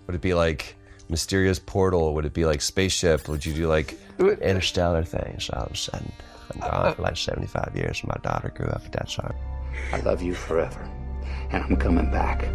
[0.07, 0.75] Would it be like
[1.09, 2.13] mysterious portal?
[2.15, 3.27] Would it be like spaceship?
[3.27, 3.97] Would you do like
[4.29, 5.49] interstellar things?
[5.49, 6.11] All of a sudden,
[6.53, 9.35] I'm gone for like 75 years and my daughter grew up at that time.
[9.93, 10.87] I love you forever,
[11.51, 12.47] and I'm coming back.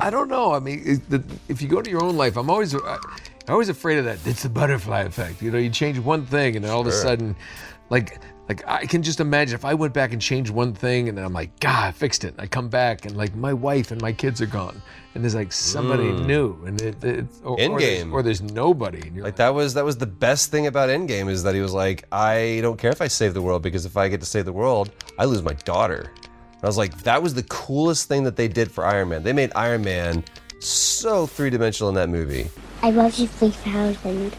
[0.00, 0.52] I don't know.
[0.54, 2.98] I mean, the, if you go to your own life, I'm always, I,
[3.46, 4.18] I'm always afraid of that.
[4.24, 5.42] It's the butterfly effect.
[5.42, 7.36] You know, you change one thing, and then all of a sudden,
[7.90, 8.18] like,
[8.50, 11.24] like I can just imagine if I went back and changed one thing, and then
[11.24, 12.34] I'm like, God, I fixed it.
[12.36, 14.82] I come back, and like my wife and my kids are gone,
[15.14, 16.26] and there's like somebody Mm.
[16.26, 18.12] new, and it, it or, or there's, Endgame.
[18.12, 19.02] or there's nobody.
[19.02, 21.60] And you're Like that was that was the best thing about Endgame is that he
[21.60, 24.26] was like, I don't care if I save the world because if I get to
[24.26, 26.10] save the world, I lose my daughter.
[26.16, 29.22] And I was like, that was the coolest thing that they did for Iron Man.
[29.22, 30.24] They made Iron Man
[30.58, 32.50] so three dimensional in that movie.
[32.82, 34.34] I love you 3000.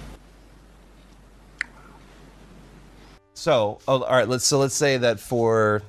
[3.42, 5.82] So, oh, all right, let's so let's say that for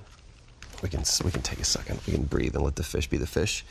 [0.82, 2.00] we can we can take a second.
[2.06, 3.62] We can breathe and let the fish be the fish,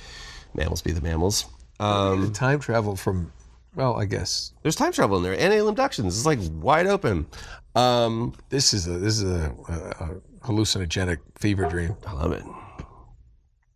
[0.53, 1.47] mammals be the mammals.
[1.79, 3.33] Um, time travel from,
[3.73, 6.15] well, I guess there's time travel in there and alien abductions.
[6.15, 7.25] It's like wide open.
[7.73, 10.09] Um, this is a this is a, a, a
[10.45, 11.95] hallucinogenic fever dream.
[12.05, 12.43] I love it.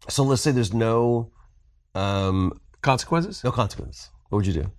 [0.07, 1.31] So let's say there's no
[1.95, 3.43] um, consequences.
[3.43, 4.11] No consequences.
[4.29, 4.71] What would you do?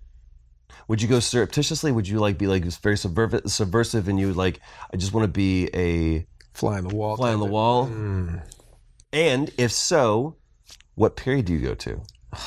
[0.87, 1.91] Would you go surreptitiously?
[1.91, 4.59] Would you like be like very subversive, subversive and you would like
[4.93, 7.17] I just want to be a fly on the wall?
[7.17, 7.85] Fly on the wall.
[7.85, 8.37] Hmm.
[9.13, 10.35] And if so,
[10.95, 12.01] what period do you go to?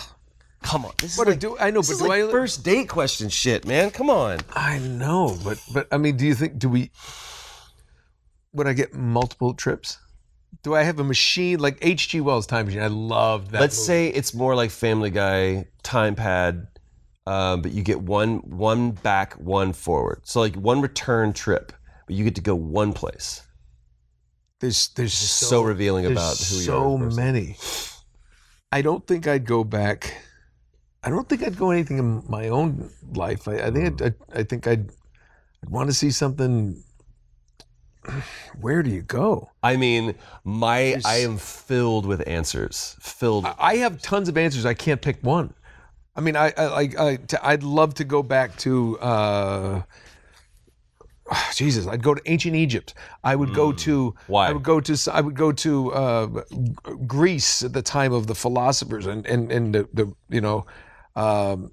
[0.62, 2.62] Come on, this What is do like, I- I know, but do like I- first
[2.64, 3.90] date question shit, man.
[3.90, 4.40] Come on.
[4.54, 6.90] I know, but but I mean, do you think do we
[8.52, 9.98] would I get multiple trips
[10.62, 12.20] Do I have a machine like H.G.
[12.20, 12.83] Wells' time machine?
[12.83, 13.61] I love that.
[13.61, 13.87] Let's movie.
[13.87, 16.66] say it's more like Family Guy time pad,
[17.26, 20.20] um, but you get one one back, one forward.
[20.24, 21.72] So like one return trip,
[22.06, 23.42] but you get to go one place.
[24.61, 27.11] there's there's so, so, revealing there's about who you are.
[27.11, 27.56] So many.
[28.72, 30.14] I don't think I'd go back.
[31.02, 33.48] I don't think I'd go anything in my own life.
[33.48, 34.90] I, I think I'd, I, I think I'd,
[35.62, 36.83] I'd want to see something.
[38.61, 39.50] Where do you go?
[39.62, 42.96] I mean, my I am filled with answers.
[43.00, 43.46] Filled.
[43.46, 44.66] I- I have tons of answers.
[44.66, 45.54] I can't pick one.
[46.16, 48.98] I mean, I, I, I, I I'd love to go back to.
[48.98, 49.82] Uh,
[51.54, 52.94] Jesus, I'd go to ancient Egypt.
[53.22, 54.14] I would go to.
[54.26, 54.48] Why?
[54.48, 55.12] I would go to.
[55.12, 56.26] I would go to uh,
[57.06, 60.66] Greece at the time of the philosophers, and and and the, the you know,
[61.16, 61.72] um,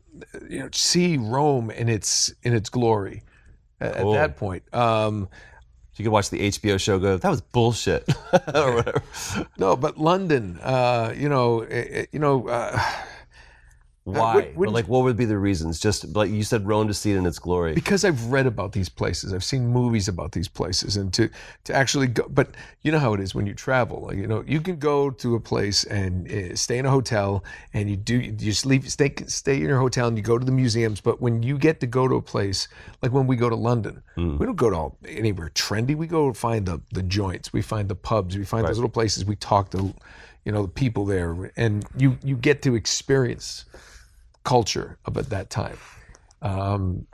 [0.49, 3.23] you know, see Rome in its in its glory.
[3.79, 5.29] At, at that point, um,
[5.95, 6.97] you could watch the HBO show.
[6.99, 8.07] Go, that was bullshit,
[8.53, 9.03] or whatever.
[9.57, 12.47] no, but London, uh, you know, eh, eh, you know.
[12.47, 12.79] Uh,
[14.07, 14.35] Why?
[14.55, 15.79] would- But, like, what would be the reasons?
[15.79, 17.73] Just like you said, Rome to see it in its glory.
[17.73, 21.29] because I've read about these places, I've seen movies about these places, and to
[21.65, 22.25] to actually go.
[22.29, 22.47] But
[22.83, 24.05] you know how it is when you travel.
[24.07, 27.43] Like, you know, you can go to a place and uh, stay in a hotel,
[27.73, 30.53] and you do you sleep stay stay in your hotel, and you go to the
[30.63, 31.01] museums.
[31.01, 32.69] But when you get to go to a place,
[33.01, 34.03] like when we go to London,
[34.39, 35.95] we don't go to all, anywhere trendy.
[35.95, 39.25] We go find the the joints, we find the pubs, we find those little places.
[39.25, 39.93] We talk to,
[40.45, 43.65] you know, the people there, and you you get to experience
[44.47, 45.77] culture of at that time.
[46.41, 47.05] Um,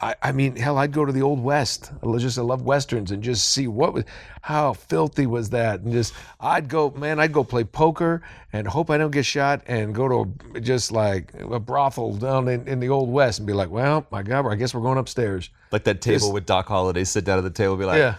[0.00, 1.92] I, I mean, hell, I'd go to the old West.
[2.02, 4.04] I just I love westerns and just see what was,
[4.42, 8.20] how filthy was that, and just I'd go, man, I'd go play poker
[8.52, 12.48] and hope I don't get shot, and go to a, just like a brothel down
[12.48, 14.98] in, in the old West and be like, well, my God, I guess we're going
[14.98, 15.48] upstairs.
[15.70, 18.16] Like that table Just- with Doc Holliday sit down at the table, be like, Yeah.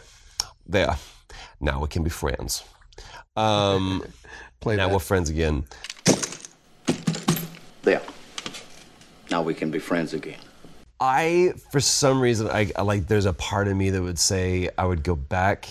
[0.66, 0.96] there,
[1.60, 2.64] now we can be friends.
[3.36, 4.02] Um,
[4.62, 4.94] Play now that.
[4.94, 5.66] we're friends again.
[7.84, 8.02] There.
[9.36, 10.40] Now we can be friends again.
[10.98, 13.08] I, for some reason, I, I like.
[13.08, 15.68] There's a part of me that would say I would go back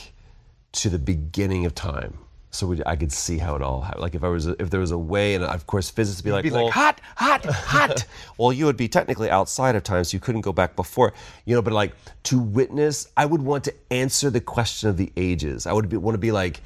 [0.72, 2.18] to the beginning of time,
[2.50, 4.03] so we, I could see how it all happened.
[4.03, 6.29] Like if I was, if there was a way, and of course physics would be
[6.29, 8.05] You'd like, be like, well, hot, hot, hot.
[8.37, 11.14] well, you would be technically outside of time, so you couldn't go back before.
[11.46, 15.11] You know, but like to witness, I would want to answer the question of the
[15.16, 15.66] ages.
[15.66, 16.61] I would be, want to be like,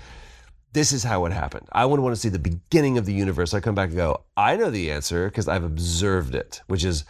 [0.73, 1.67] this is how it happened.
[1.73, 3.55] I would want to see the beginning of the universe.
[3.55, 7.05] I come back and go, I know the answer because I've observed it, which is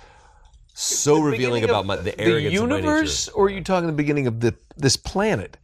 [0.74, 4.40] so revealing about my, the arrogance the universe, or are you talking the beginning of
[4.40, 5.56] the this planet?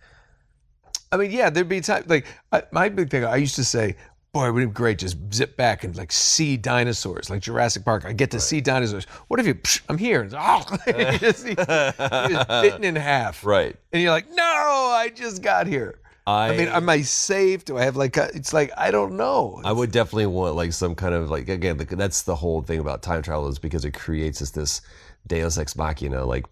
[1.13, 3.25] I mean, yeah, there'd be time like I, my big thing.
[3.25, 3.95] I used to say,
[4.33, 8.05] "Boy, it would be great just zip back and like see dinosaurs, like Jurassic Park.
[8.05, 9.05] I get to see dinosaurs.
[9.29, 9.55] What if you?
[9.55, 10.23] Psh, I'm here.
[10.23, 13.77] And, oh, you just, you're just bitten in half, Right.
[13.93, 17.65] And you're like, "No, I just got here." I, mean, am I safe?
[17.65, 18.17] Do I have like?
[18.17, 19.61] A, it's like I don't know.
[19.65, 22.81] I would definitely want like some kind of like again the, that's the whole thing
[22.81, 24.81] about time travel is because it creates this this
[25.27, 26.47] Deus ex machina like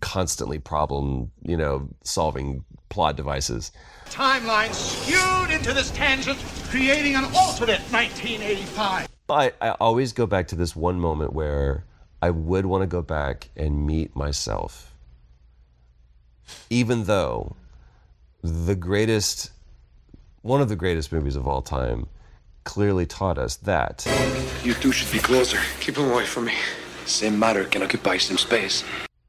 [0.00, 3.72] constantly problem you know solving plot devices.
[4.06, 9.08] Timeline skewed into this tangent, creating an alternate 1985.
[9.26, 11.84] But I always go back to this one moment where
[12.22, 14.94] I would want to go back and meet myself,
[16.70, 17.56] even though
[18.42, 19.50] the greatest,
[20.42, 22.06] one of the greatest movies of all time,
[22.64, 24.06] clearly taught us that.
[24.62, 25.58] You two should be closer.
[25.80, 26.54] Keep him away from me.
[27.04, 28.84] Same matter can occupy some space.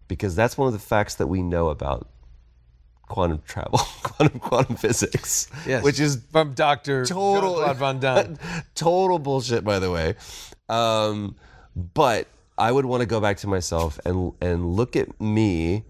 [0.08, 2.08] because that's one of the facts that we know about
[3.08, 8.38] quantum travel, quantum quantum physics, Yes, which is from Doctor total Jean-Claude Van Damme.
[8.76, 10.16] total bullshit, by the way.
[10.70, 11.36] Um,
[11.76, 15.86] but I would want to go back to myself and and look at me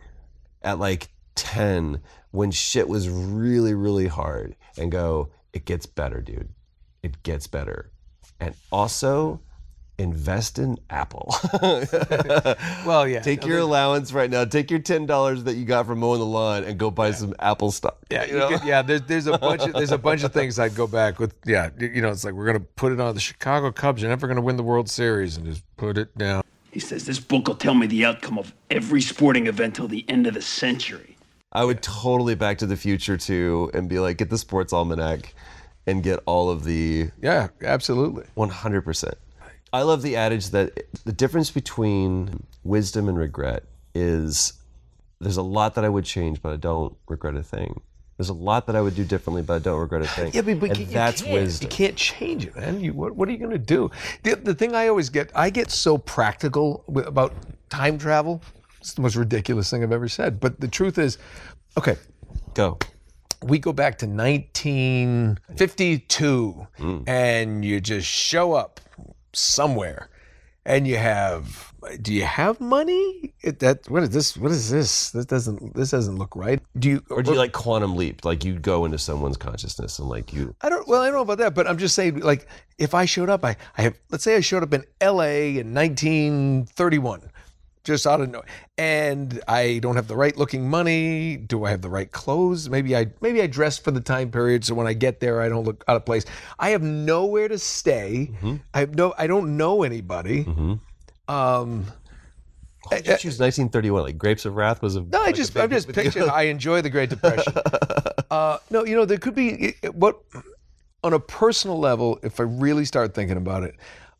[0.61, 2.01] at like ten
[2.37, 6.49] when shit was really really hard and go, it gets better, dude.
[7.03, 7.91] It gets better,
[8.39, 9.41] and also
[9.99, 11.33] invest in Apple.
[12.85, 13.19] well, yeah.
[13.21, 14.45] Take I your mean- allowance right now.
[14.45, 17.33] Take your ten dollars that you got from mowing the lawn and go buy some
[17.39, 17.97] Apple stock.
[18.11, 18.49] Yeah, you you know?
[18.49, 18.81] could- yeah.
[18.81, 21.35] There's there's a bunch of there's a bunch of things I'd go back with.
[21.45, 24.01] Yeah, you know, it's like we're gonna put it on the Chicago Cubs.
[24.01, 26.43] You're never gonna win the World Series, and just put it down.
[26.71, 30.05] He says this book will tell me the outcome of every sporting event till the
[30.07, 31.16] end of the century.
[31.51, 35.33] I would totally Back to the Future too, and be like, get the sports almanac,
[35.85, 37.09] and get all of the.
[37.21, 38.25] Yeah, absolutely.
[38.35, 39.15] One hundred percent.
[39.73, 44.53] I love the adage that the difference between wisdom and regret is
[45.19, 47.81] there's a lot that I would change, but I don't regret a thing.
[48.17, 50.31] There's a lot that I would do differently, but I don't regret a thing.
[50.33, 51.65] Yeah, but, but and you, you that's can't, wisdom.
[51.65, 52.79] You can't change it, man.
[52.79, 53.91] You, what, what are you going to do?
[54.23, 57.33] The, the thing I always get, I get so practical about
[57.69, 58.41] time travel.
[58.87, 60.39] It's the most ridiculous thing I've ever said.
[60.39, 61.17] But the truth is,
[61.77, 61.97] okay,
[62.53, 62.79] go.
[63.43, 67.03] we go back to 1952 mm.
[67.05, 68.79] and you just show up
[69.33, 70.07] somewhere
[70.65, 75.11] and you have do you have money it, that what is this what is this
[75.11, 78.23] this doesn't this doesn't look right do you Or do you like quantum leap?
[78.23, 80.55] Like you go into someone's consciousness and like you.
[80.61, 80.87] I don't.
[80.87, 82.47] Well, I don't know about that, but I'm just saying, like,
[82.77, 83.97] if I showed up, I, I have.
[84.11, 85.57] Let's say I showed up in L.A.
[85.57, 87.29] in 1931,
[87.87, 88.43] just out of no,
[88.77, 91.37] and I don't have the right looking money.
[91.37, 92.69] Do I have the right clothes?
[92.69, 95.49] Maybe I maybe I dress for the time period, so when I get there, I
[95.49, 96.25] don't look out of place.
[96.59, 98.29] I have nowhere to stay.
[98.73, 99.15] I have no.
[99.17, 100.45] I don't know anybody.
[101.27, 101.85] Um.
[102.89, 104.03] Why did you choose 1931?
[104.03, 105.01] Like Grapes of Wrath was a.
[105.01, 106.29] No, I just I'm just picturing.
[106.29, 107.53] I enjoy the Great Depression.
[108.31, 110.19] uh, no, you know there could be what
[111.03, 112.19] on a personal level.
[112.21, 113.75] If I really start thinking about it,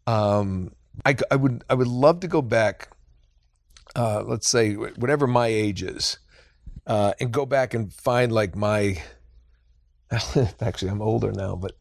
[0.08, 0.72] um,
[1.06, 2.90] I, I would I would love to go back.
[3.98, 6.20] Uh, let's say whatever my age is,
[6.86, 9.02] uh, and go back and find like my.
[10.62, 11.74] Actually, I'm older now, but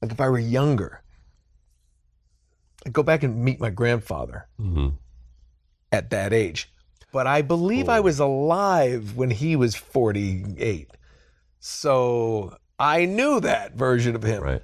[0.00, 1.02] like if I were younger,
[2.86, 4.46] I'd go back and meet my grandfather
[5.90, 6.72] at that age.
[7.12, 10.88] But I believe I was alive when he was 48.
[11.60, 14.42] So I knew that version of him.
[14.42, 14.62] Right.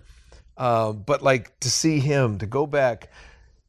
[0.57, 3.11] Uh, but like to see him, to go back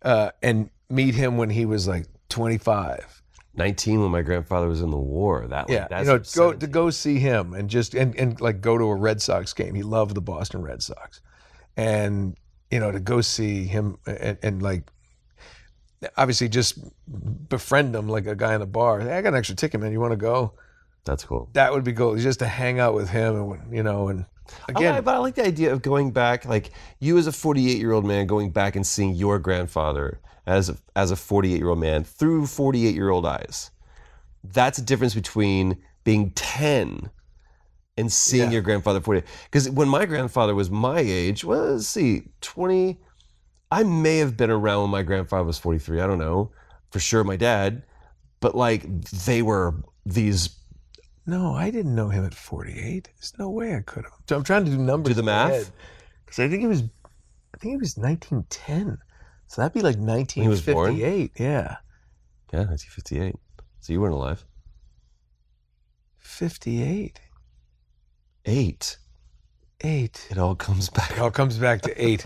[0.01, 3.21] uh, and meet him when he was like 25.
[3.55, 5.45] 19 when my grandfather was in the war.
[5.47, 8.39] That like, Yeah, that's you know, go to go see him and just and, and
[8.39, 9.75] like go to a Red Sox game.
[9.75, 11.21] He loved the Boston Red Sox,
[11.75, 12.37] and
[12.71, 14.89] you know to go see him and, and like
[16.15, 16.79] obviously just
[17.49, 19.01] befriend him like a guy in the bar.
[19.01, 19.91] Hey, I got an extra ticket, man.
[19.91, 20.53] You want to go?
[21.05, 21.49] That's cool.
[21.53, 22.15] That would be cool.
[22.17, 24.25] Just to hang out with him and you know and
[24.67, 25.03] Again, again.
[25.03, 28.05] but I like the idea of going back, like you as a 48 year old
[28.05, 32.03] man going back and seeing your grandfather as a, as a 48 year old man
[32.03, 33.71] through 48 year old eyes.
[34.43, 37.09] That's a difference between being 10
[37.97, 38.53] and seeing Yeah.
[38.53, 39.23] your grandfather 40.
[39.45, 42.97] Because when my grandfather was my age, well, let's see, 20,
[43.71, 45.99] I may have been around when my grandfather was 43.
[46.01, 46.51] I don't know.
[46.91, 47.83] For sure, my dad.
[48.39, 48.83] But like,
[49.25, 50.49] they were these.
[51.29, 53.07] No, I didn't know him at 48.
[53.15, 54.13] There's no way I could have.
[54.27, 55.11] So I'm trying to do numbers.
[55.11, 55.71] Do the math?
[56.25, 58.97] Because I think he was, I think he was 1910.
[59.45, 60.41] So that'd be like 1958.
[60.43, 60.95] He was born?
[60.95, 61.77] Yeah.
[62.51, 63.35] Yeah, 1958.
[63.79, 64.43] So you weren't alive.
[66.17, 67.19] 58.
[68.45, 68.97] Eight.
[69.81, 70.27] Eight.
[70.31, 71.11] It all comes back.
[71.11, 72.25] It all comes back to eight.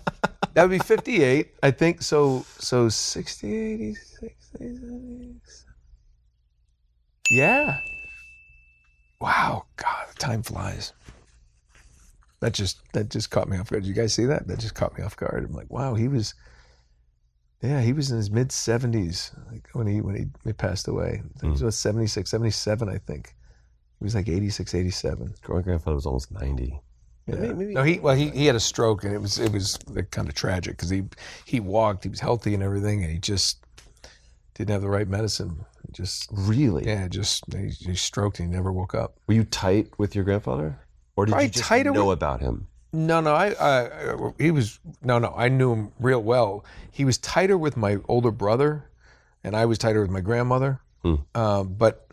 [0.54, 1.50] that would be 58.
[1.62, 2.46] I think so.
[2.58, 5.40] So 60, 86, 87.
[7.30, 7.78] Yeah.
[9.20, 9.64] Wow.
[9.76, 10.92] God, time flies.
[12.40, 13.82] That just that just caught me off guard.
[13.82, 14.46] Did you guys see that?
[14.46, 15.44] That just caught me off guard.
[15.44, 16.34] I'm like, wow, he was.
[17.62, 21.22] Yeah, he was in his mid 70s like when he when he, he passed away.
[21.40, 21.52] He hmm.
[21.52, 23.34] was about 76, 77, I think.
[23.98, 25.34] He was like 86, 87.
[25.48, 26.80] My grandfather was almost 90.
[27.26, 27.34] Yeah.
[27.34, 29.76] Maybe- maybe- no, he well he, he had a stroke and it was it was
[29.88, 31.02] like, kind of tragic because he
[31.44, 33.64] he walked, he was healthy and everything, and he just
[34.54, 35.64] didn't have the right medicine.
[35.92, 36.86] Just Really?
[36.86, 39.16] yeah, just he, he stroked and he never woke up.
[39.26, 40.78] Were you tight with your grandfather?
[41.16, 42.66] Or did Probably you just know with- about him?
[42.92, 46.64] No, no, I, I he was no, no, I knew him real well.
[46.90, 48.88] He was tighter with my older brother,
[49.44, 50.80] and I was tighter with my grandmother.
[51.02, 51.16] Hmm.
[51.34, 52.07] Um, but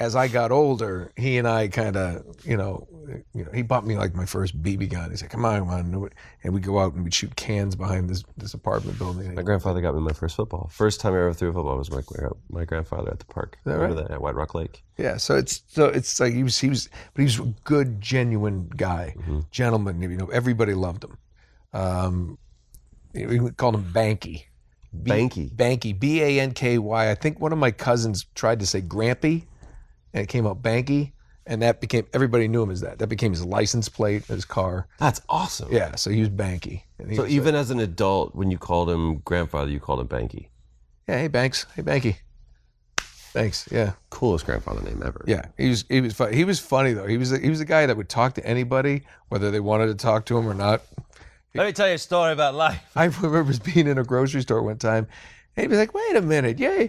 [0.00, 2.86] as I got older, he and I kind of, you know,
[3.34, 5.10] you know, he bought me like my first BB gun.
[5.10, 6.10] He said, "Come on, come on,"
[6.44, 9.34] and we go out and we'd shoot cans behind this this apartment building.
[9.34, 10.70] My grandfather got me my first football.
[10.72, 12.02] First time I ever threw a football was my
[12.50, 13.58] my grandfather at the park.
[13.64, 14.08] that Remember right?
[14.08, 14.84] that at White Rock Lake?
[14.98, 18.00] Yeah, so it's so it's like he was he was, but he was a good,
[18.00, 19.16] genuine guy,
[19.50, 20.00] gentleman.
[20.00, 21.18] You know, everybody loved him.
[21.72, 22.38] Um,
[23.14, 24.44] we called him Banky.
[25.02, 25.50] B- Banky.
[25.54, 25.98] Banky.
[25.98, 27.10] B A N K Y.
[27.10, 29.44] I think one of my cousins tried to say Grampy,
[30.14, 31.12] and it came out Banky,
[31.46, 32.98] and that became everybody knew him as that.
[32.98, 34.86] That became his license plate, his car.
[34.98, 35.68] That's awesome.
[35.72, 36.82] Yeah, so he was Banky.
[36.98, 40.00] And he So was even as an adult, when you called him grandfather, you called
[40.00, 40.48] him Banky.
[41.08, 42.16] yeah, hey Banks, hey Banky.
[43.32, 43.68] Thanks.
[43.70, 43.92] Yeah.
[44.10, 45.22] Coolest grandfather name ever.
[45.26, 46.32] Yeah, he was he was fun.
[46.32, 47.06] he was funny though.
[47.06, 49.94] He was he was a guy that would talk to anybody, whether they wanted to
[49.94, 50.82] talk to him or not.
[51.54, 52.80] Let me tell you a story about life.
[52.96, 55.06] I remember being in a grocery store one time,
[55.56, 56.86] and he'd be like, "Wait a minute, yeah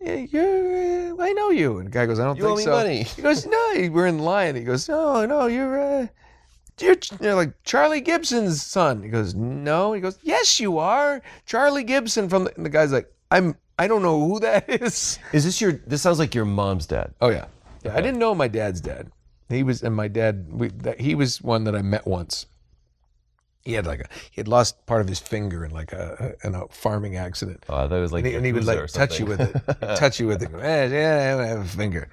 [0.00, 2.64] you're uh, I know you." And the guy goes, "I don't You think owe me
[2.64, 3.02] so." money.
[3.04, 6.06] He goes, "No, we're in line." He goes, "No, no, you're uh,
[6.80, 11.84] you're, you're like Charlie Gibson's son." He goes, "No." He goes, "Yes, you are Charlie
[11.84, 15.44] Gibson from." The, and the guy's like, "I'm I don't know who that is." Is
[15.44, 15.72] this your?
[15.72, 17.14] This sounds like your mom's dad.
[17.20, 17.46] Oh yeah,
[17.84, 17.96] yeah.
[17.96, 19.10] I didn't know my dad's dad.
[19.48, 22.46] He was, and my dad, we, that, he was one that I met once.
[23.66, 26.46] He had like a, he had lost part of his finger in like a, a
[26.46, 27.66] in a farming accident.
[27.68, 29.40] Oh, I thought it was like and he, and he would like touch you with
[29.40, 30.54] it, touch you with it.
[30.54, 32.08] Eh, yeah, I have a finger.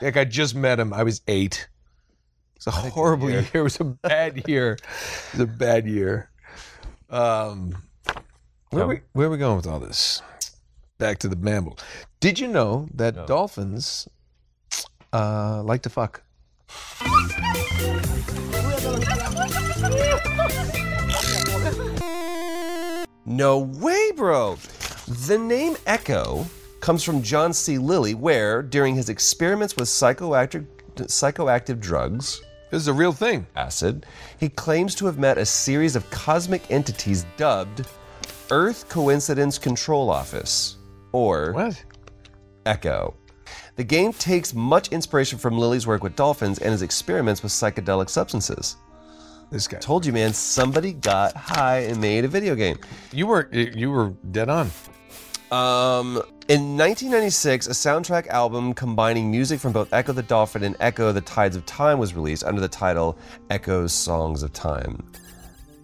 [0.00, 0.94] Like I just met him.
[0.94, 1.68] I was eight.
[2.56, 3.46] It's a horrible year.
[3.52, 4.78] It was a bad year.
[5.34, 6.30] It was a bad year.
[7.10, 7.76] Um,
[8.70, 10.22] where, we, where are we going with all this?
[10.96, 11.78] Back to the mammal.
[12.18, 14.08] Did you know that dolphins
[15.12, 16.22] uh, like to fuck?
[23.24, 24.56] No way, bro.
[25.26, 26.46] The name Ecco
[26.80, 27.78] comes from John C.
[27.78, 30.66] Lilly, where, during his experiments with psychoactive,
[30.96, 34.06] psychoactive drugs, this is a real thing, acid,
[34.40, 37.86] he claims to have met a series of cosmic entities dubbed
[38.50, 40.76] Earth Coincidence Control Office,
[41.12, 41.84] or what?
[42.64, 43.14] Ecco.
[43.78, 48.10] The game takes much inspiration from Lilly's work with dolphins and his experiments with psychedelic
[48.10, 48.76] substances.
[49.52, 50.32] This guy told you, man.
[50.32, 52.76] Somebody got high and made a video game.
[53.12, 54.72] You were you were dead on.
[55.52, 56.16] Um,
[56.48, 61.20] in 1996, a soundtrack album combining music from both Ecco the Dolphin and Ecco the
[61.20, 63.16] Tides of Time was released under the title
[63.48, 65.08] Ecco's Songs of Time.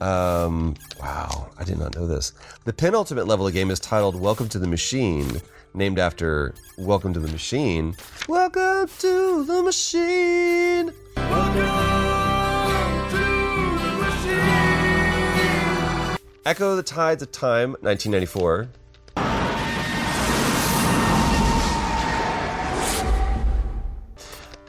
[0.01, 2.33] Um, wow, I did not know this.
[2.65, 5.41] The penultimate level of the game is titled Welcome to the Machine,
[5.73, 7.97] named after Welcome to the Machine.
[8.29, 10.93] Welcome to the Machine.
[16.45, 18.69] Ecco the Tides of Time, 1994.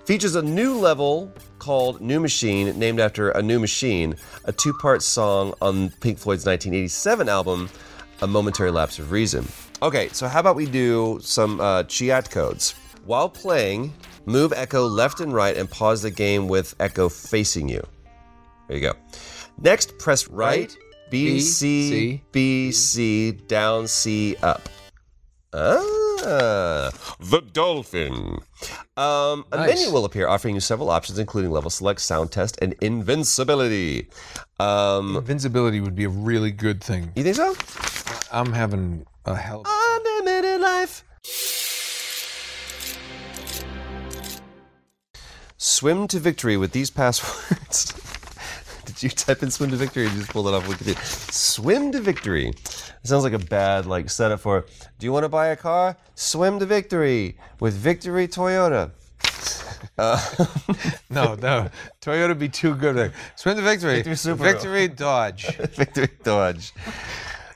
[0.06, 1.34] Features a new level
[1.66, 6.46] called New Machine, named after A New Machine, a two part song on Pink Floyd's
[6.46, 7.72] 1987 album,
[8.22, 9.48] A Momentary Lapse of Reason.
[9.82, 12.76] Okay, so how about we do some uh, cheat codes?
[13.06, 13.92] While playing,
[14.28, 17.84] move Ecco left and right and pause the game with Ecco facing you.
[18.68, 18.94] There you go.
[19.60, 20.72] Next, press right,
[21.10, 24.70] B, C, C, B, C, down, C, up.
[26.28, 28.40] Ah, the dolphin.
[28.98, 32.74] Um, a menu will appear offering you several options, including level select, sound test, and
[32.82, 34.08] invincibility.
[34.60, 37.12] Um, Invincibility would be a really good thing.
[37.16, 37.56] You think so?
[38.32, 39.62] I'm having a hell.
[39.62, 41.04] Of a Unlimited life.
[45.58, 47.94] Swim to victory with these passwords.
[48.86, 50.98] Did you type in swim to victory or you just pulled it off Wikipedia?
[51.32, 52.54] Swim to victory.
[53.06, 54.66] It sounds like a bad like setup for
[54.98, 55.96] do you want to buy a car?
[56.16, 58.90] Swim to victory with Victory Toyota.
[59.98, 60.20] Uh,
[61.10, 61.70] no, no.
[62.02, 63.14] Toyota would be too good.
[63.36, 64.02] Swim to victory.
[64.02, 64.34] Victory.
[64.34, 65.56] Victory Dodge.
[65.76, 66.74] Victory Dodge.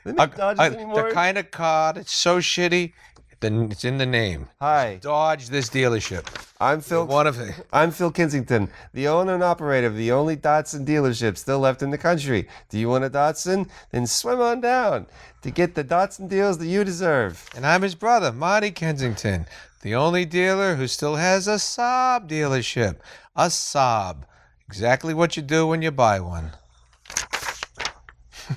[0.06, 2.92] A- make Dodges a- the kind of car that's so shitty,
[3.40, 4.48] then it's in the name.
[4.60, 4.98] Hi.
[5.00, 6.26] Dodge this dealership.
[6.60, 7.06] I'm Phil.
[7.06, 7.38] One of.
[7.72, 11.90] I'm Phil Kensington, the owner and operator of the only Datsun dealership still left in
[11.90, 12.48] the country.
[12.68, 13.68] Do you want a Datsun?
[13.90, 15.06] Then swim on down
[15.42, 17.48] to get the Datsun deals that you deserve.
[17.56, 19.46] And I'm his brother, Marty Kensington,
[19.82, 22.96] the only dealer who still has a Saab dealership.
[23.34, 24.24] A Saab.
[24.68, 26.52] Exactly what you do when you buy one.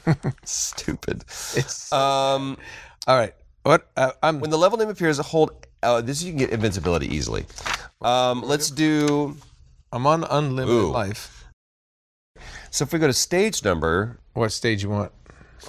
[0.43, 1.23] Stupid.
[1.55, 2.57] It's Um,
[3.07, 3.33] all right.
[3.63, 3.89] What?
[3.95, 4.39] Uh, I'm.
[4.39, 5.51] when the level name appears, hold.
[5.81, 7.45] Uh, this you can get invincibility easily.
[8.01, 9.35] Um, let's do.
[9.91, 10.91] I'm on unlimited Ooh.
[10.91, 11.45] life.
[12.71, 15.11] So if we go to stage number, What stage you want?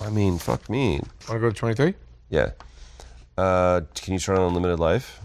[0.01, 1.01] I mean, fuck me.
[1.29, 1.95] Want to go to 23?
[2.31, 2.51] Yeah.
[3.37, 5.21] Uh, can you turn on unlimited life?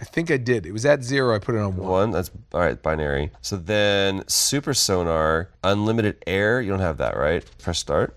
[0.00, 0.66] I think I did.
[0.66, 1.34] It was at zero.
[1.34, 1.88] I put it on one.
[1.88, 2.10] One.
[2.12, 2.80] That's all right.
[2.80, 3.30] Binary.
[3.40, 6.60] So then super sonar, unlimited air.
[6.60, 7.44] You don't have that, right?
[7.58, 8.16] Press start.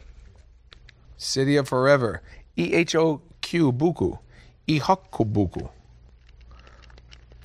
[1.17, 2.21] City of Forever.
[2.57, 4.15] E H O Q Buku.
[4.67, 5.69] E Buku.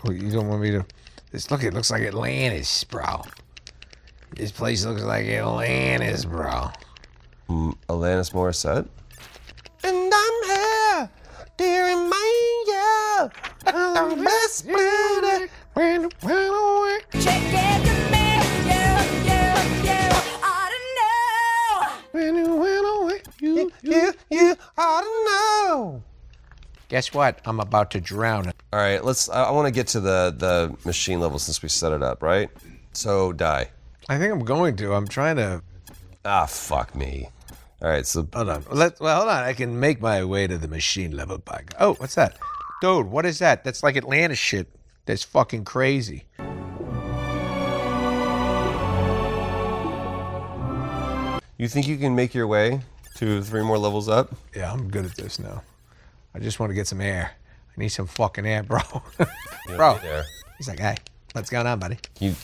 [0.05, 0.85] Oh, you don't want me to.
[1.31, 1.63] This look.
[1.63, 3.23] It looks like Atlantis, bro.
[4.37, 6.69] This place looks like Atlantis, bro.
[7.49, 8.87] Mm, Alanis Morissette.
[9.83, 11.11] And I'm here
[11.57, 13.31] to remind you
[13.67, 15.51] of the best beauty.
[15.73, 17.01] When away.
[17.15, 18.34] When
[23.45, 26.03] You, You, you ought to know.
[26.89, 27.41] Guess what?
[27.45, 28.53] I'm about to drown.
[28.73, 29.29] All right, let's.
[29.29, 32.23] I, I want to get to the the machine level since we set it up,
[32.23, 32.49] right?
[32.93, 33.71] So die.
[34.09, 34.95] I think I'm going to.
[34.95, 35.63] I'm trying to.
[36.25, 37.29] Ah, fuck me.
[37.83, 38.65] All right, so Hold on.
[38.71, 39.45] Let, well, hold on.
[39.45, 41.73] I can make my way to the machine level bug.
[41.79, 42.39] Oh, what's that?
[42.81, 43.63] Dude, what is that?
[43.63, 44.69] That's like Atlantis shit.
[45.05, 46.25] That's fucking crazy.
[51.59, 52.81] you think you can make your way
[53.17, 54.35] to three more levels up?
[54.55, 55.63] Yeah, I'm good at this now.
[56.35, 57.33] I just want to get some air.
[57.77, 58.81] I need some fucking air, bro.
[59.69, 59.95] You bro.
[60.05, 60.25] air.
[60.59, 60.97] He's like, hey,
[61.33, 61.99] what's going on, buddy?
[62.21, 62.35] You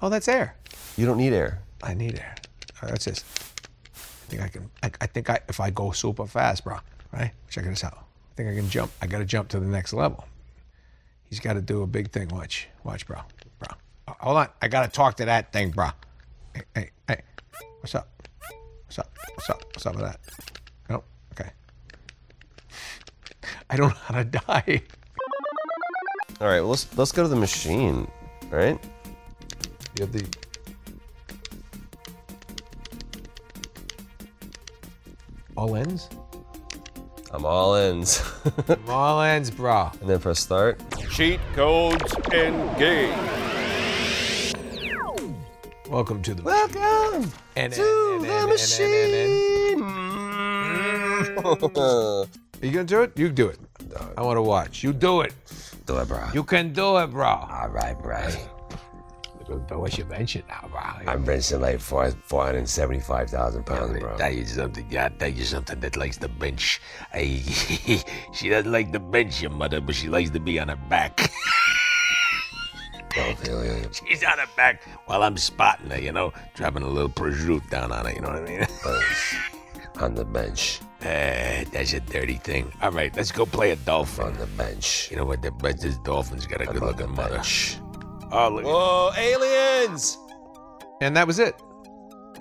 [0.00, 0.54] Oh, that's air.
[0.96, 1.60] you don't need air.
[1.82, 2.34] I need air.
[2.82, 3.24] All right, that's this.
[3.94, 4.70] I think I can.
[4.82, 6.78] I, I think I if I go super fast, bro.
[7.12, 7.32] Right?
[7.48, 7.94] Check this out.
[7.98, 8.90] I think I can jump.
[9.00, 10.24] I got to jump to the next level.
[11.30, 12.28] He's got to do a big thing.
[12.28, 13.20] Watch, watch, bro,
[13.58, 13.68] bro.
[14.08, 15.88] Uh, Hold on, I gotta talk to that thing, bro.
[16.54, 17.20] Hey, hey, hey.
[17.80, 18.08] What's up?
[18.86, 19.10] What's up?
[19.34, 19.64] What's up?
[19.72, 20.20] What's up with that?
[20.88, 21.50] No, okay.
[23.68, 24.82] I don't know how to die.
[26.40, 28.08] All right, well, let's let's go to the machine.
[28.52, 28.78] All right.
[29.98, 30.26] You have the.
[35.56, 36.08] All ends?
[37.32, 38.22] I'm all ins.
[38.88, 39.90] all ends, bro.
[40.00, 40.80] And then press start.
[41.10, 43.55] Cheat codes engage.
[45.88, 49.78] Welcome to the Welcome and, to the machine.
[49.78, 51.46] Mm.
[51.46, 52.26] Are
[52.66, 53.16] you gonna do it?
[53.16, 53.60] You do it.
[54.16, 54.82] I want to watch.
[54.82, 55.32] You do it.
[55.86, 56.26] Do it, bro.
[56.34, 57.26] You can do it, bro.
[57.26, 58.28] All right, bro.
[59.68, 60.80] But what's your bench now, bro?
[61.06, 64.16] I'm benching like four, 475,000 pounds, bro.
[64.16, 64.84] tell you something.
[64.90, 66.80] Yeah, tell you something that likes to bench.
[67.14, 67.42] I,
[68.34, 71.30] she doesn't like to bench your mother, but she likes to be on her back.
[74.06, 77.92] She's on her back while I'm spotting her, you know, dropping a little prosciutto down
[77.92, 78.66] on her, you know what I mean?
[80.00, 80.80] on the bench.
[81.00, 82.72] Uh, that's a dirty thing.
[82.82, 84.26] All right, let's go play a dolphin.
[84.26, 85.10] On the bench.
[85.10, 85.42] You know what?
[85.42, 87.42] The, but this dolphin's got a good looking mother.
[88.32, 88.64] Oh, look.
[88.64, 90.18] Whoa, aliens!
[91.00, 91.54] And that was it.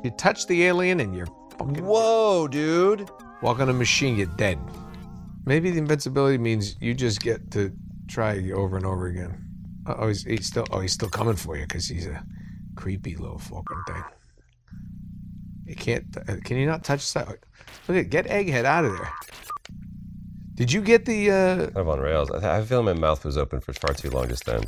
[0.03, 1.83] You touch the alien and you're fucking.
[1.83, 3.09] Whoa, dude.
[3.41, 4.59] Walk on a machine, you're dead.
[5.45, 7.71] Maybe the invincibility means you just get to
[8.07, 9.44] try over and over again.
[9.87, 10.65] Oh, he's, he's still.
[10.71, 12.23] Oh, he's still coming for you because he's a
[12.75, 14.03] creepy little fucking thing.
[15.65, 16.05] You can't.
[16.27, 17.27] Uh, can you not touch that?
[17.87, 19.11] Look at get Egghead out of there.
[20.55, 21.31] Did you get the?
[21.31, 22.31] uh Kind of on rails.
[22.31, 24.63] I, I feel my mouth was open for far too long just then.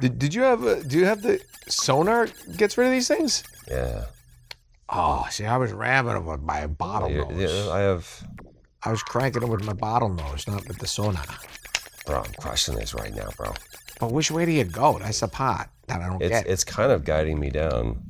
[0.00, 0.62] Did, did you have?
[0.64, 2.28] A, do you have the sonar?
[2.56, 3.42] Gets rid of these things?
[3.68, 4.04] Yeah.
[4.88, 7.54] Oh, see, I was ramming them with my bottle Yeah, nose.
[7.66, 8.24] yeah, I have.
[8.84, 11.24] I was cranking them with my bottle nose, not with the sonar.
[12.06, 13.52] Bro, I'm crushing this right now, bro.
[14.00, 14.98] But which way do you go?
[14.98, 16.46] That's the part that I don't It's get.
[16.46, 18.00] it's kind of guiding me down.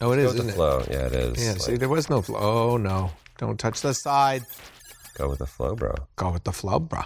[0.00, 0.54] oh, it is, Go with the it?
[0.54, 0.84] flow.
[0.90, 1.44] Yeah, it is.
[1.44, 2.38] Yeah, Like, see, there was no flow.
[2.72, 3.10] Oh, no.
[3.38, 4.44] Don't touch the side.
[5.14, 5.94] Go with the flow, bro.
[6.16, 7.02] Go with the flow, bro.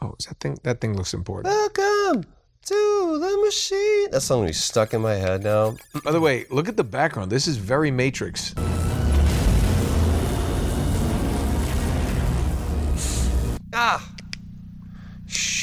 [0.00, 0.58] Oh, is that thing?
[0.64, 1.54] That thing looks important.
[1.54, 2.24] Welcome
[2.66, 4.10] to the machine.
[4.10, 5.76] That song is stuck in my head now.
[6.04, 7.30] By the way, look at the background.
[7.30, 8.54] This is very Matrix.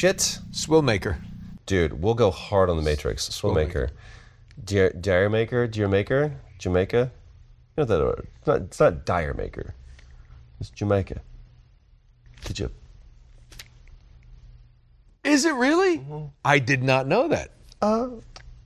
[0.00, 0.38] Shit.
[0.50, 1.18] Swillmaker.
[1.66, 3.28] Dude, we'll go hard on the Matrix.
[3.28, 3.90] Swillmaker.
[4.64, 5.66] Deer, Dire Maker?
[5.66, 6.32] Deer Maker?
[6.58, 7.12] Jamaica?
[7.76, 8.26] You know that word.
[8.38, 9.74] It's not, it's not Dire Maker.
[10.58, 11.20] It's Jamaica.
[12.46, 12.70] Did you?
[15.22, 16.02] Is it really?
[16.46, 17.50] I did not know that.
[17.82, 18.08] Uh,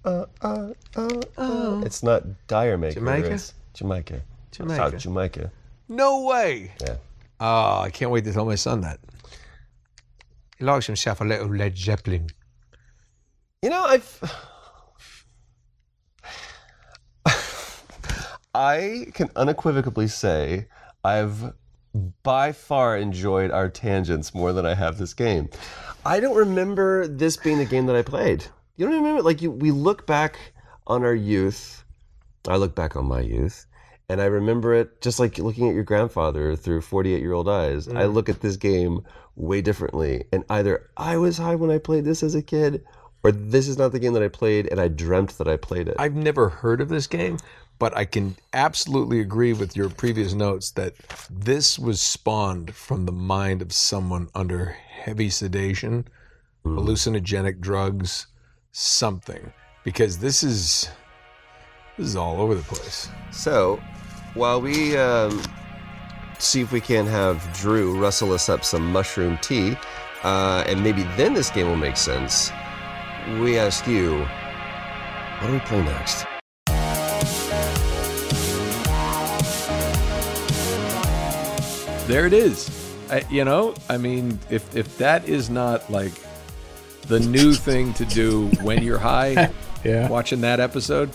[0.04, 1.82] uh, uh, uh, uh.
[1.84, 3.00] It's not Dire Maker.
[3.00, 3.32] Jamaica?
[3.32, 4.20] It's Jamaica.
[4.52, 4.76] Jamaica.
[4.76, 5.50] South Jamaica.
[5.88, 6.70] No way.
[6.80, 6.94] Yeah.
[7.40, 9.00] Oh, I can't wait to tell my son that.
[10.58, 12.28] He likes himself a little Led Zeppelin.
[13.62, 14.20] You know, I've.
[18.54, 20.68] I can unequivocally say
[21.04, 21.52] I've
[22.22, 25.48] by far enjoyed our tangents more than I have this game.
[26.06, 28.44] I don't remember this being the game that I played.
[28.76, 29.22] You don't remember?
[29.22, 30.36] Like, you, we look back
[30.86, 31.84] on our youth.
[32.48, 33.66] I look back on my youth.
[34.08, 37.88] And I remember it just like looking at your grandfather through 48 year old eyes.
[37.88, 38.12] I Mm.
[38.12, 39.00] look at this game
[39.36, 40.24] way differently.
[40.32, 42.84] And either I was high when I played this as a kid,
[43.22, 45.88] or this is not the game that I played and I dreamt that I played
[45.88, 45.96] it.
[45.98, 47.38] I've never heard of this game,
[47.78, 50.94] but I can absolutely agree with your previous notes that
[51.30, 56.06] this was spawned from the mind of someone under heavy sedation,
[56.64, 58.26] hallucinogenic drugs,
[58.72, 59.52] something.
[59.84, 60.88] Because this is
[61.96, 63.08] this is all over the place.
[63.30, 63.80] So,
[64.34, 65.42] while we um,
[66.38, 69.76] see if we can have Drew rustle us up some mushroom tea,
[70.22, 72.50] uh, and maybe then this game will make sense,
[73.40, 74.18] we ask you,
[75.40, 76.26] what do we play next?
[82.06, 82.70] There it is.
[83.10, 86.12] I, you know, I mean, if if that is not like
[87.08, 89.50] the new thing to do when you're high,
[89.84, 90.08] Yeah.
[90.08, 91.10] watching that episode,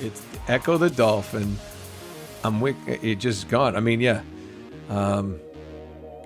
[0.00, 1.56] it's Ecco the Dolphin.
[2.42, 2.76] I'm wick.
[2.86, 3.74] It just gone.
[3.76, 4.20] I mean, yeah.
[4.88, 5.40] Um,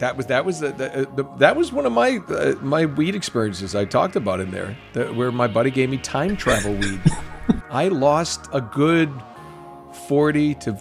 [0.00, 3.14] that was that was the, the, the that was one of my uh, my weed
[3.14, 3.74] experiences.
[3.74, 7.00] I talked about in there, that, where my buddy gave me time travel weed.
[7.70, 9.10] I lost a good
[10.06, 10.74] forty to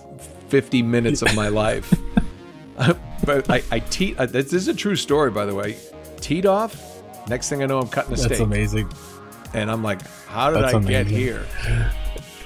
[0.50, 1.92] fifty minutes of my life.
[3.26, 4.18] but I, I teed.
[4.18, 5.78] Uh, this is a true story, by the way.
[6.22, 6.76] Teed off.
[7.28, 8.40] Next thing I know, I'm cutting a That's steak.
[8.40, 8.90] amazing.
[9.54, 11.46] And I'm like, how did That's I get here?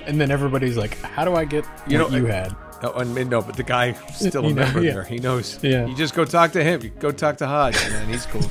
[0.07, 2.93] And then everybody's like, "How do I get You know, what you I- had?" Oh,
[2.93, 4.93] and no, but the guy still a member yeah.
[4.93, 5.03] there.
[5.03, 5.59] He knows.
[5.61, 5.85] Yeah.
[5.85, 6.81] You just go talk to him.
[6.81, 8.07] You go talk to Hodge, man.
[8.07, 8.49] He's cool.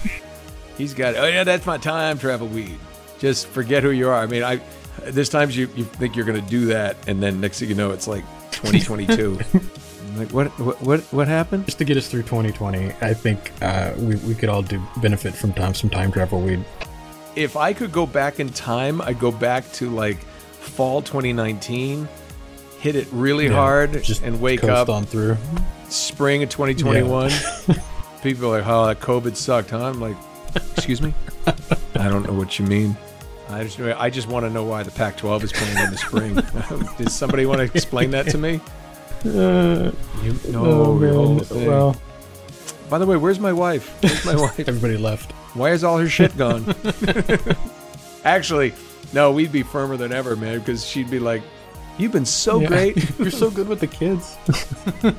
[0.78, 1.16] He's got.
[1.16, 2.78] Oh yeah, that's my time travel weed.
[3.18, 4.14] Just forget who you are.
[4.22, 4.61] I mean, I.
[5.05, 7.74] There's times you, you think you're going to do that, and then next thing you
[7.74, 9.39] know, it's like 2022.
[10.11, 11.66] I'm like what what what what happened?
[11.66, 15.35] Just to get us through 2020, I think uh, we we could all do benefit
[15.35, 16.64] from time some time travel weed.
[17.37, 22.09] If I could go back in time, I'd go back to like fall 2019,
[22.81, 25.37] hit it really Yeah, hard, and wake up on through.
[25.89, 27.31] spring of 2021.
[28.22, 30.16] People are like, "Oh, that COVID sucked, huh?" I'm like,
[30.76, 31.14] "Excuse me,
[31.47, 32.97] I don't know what you mean."
[33.49, 36.35] I just I just want to know why the Pac-12 is playing in the spring.
[36.99, 38.61] Does somebody want to explain that to me?
[39.24, 39.91] Uh,
[40.22, 41.45] You know oh.
[41.51, 41.97] Well,
[42.89, 43.89] By the way, where's my wife?
[44.03, 44.61] Where's my wife?
[44.61, 45.33] everybody left.
[45.55, 46.74] Why is all her shit gone?
[48.24, 48.72] Actually,
[49.12, 51.43] no, we'd be firmer than ever, man, because she'd be like,
[51.99, 52.68] "You've been so Yeah.
[52.68, 53.11] great.
[53.18, 54.36] You're so good with the kids."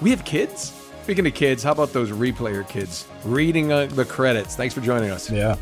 [0.00, 0.72] We have kids.
[1.02, 4.54] Speaking of kids, how about those replayer kids reading uh, the credits?
[4.54, 5.28] Thanks for joining us.
[5.28, 5.56] Yeah.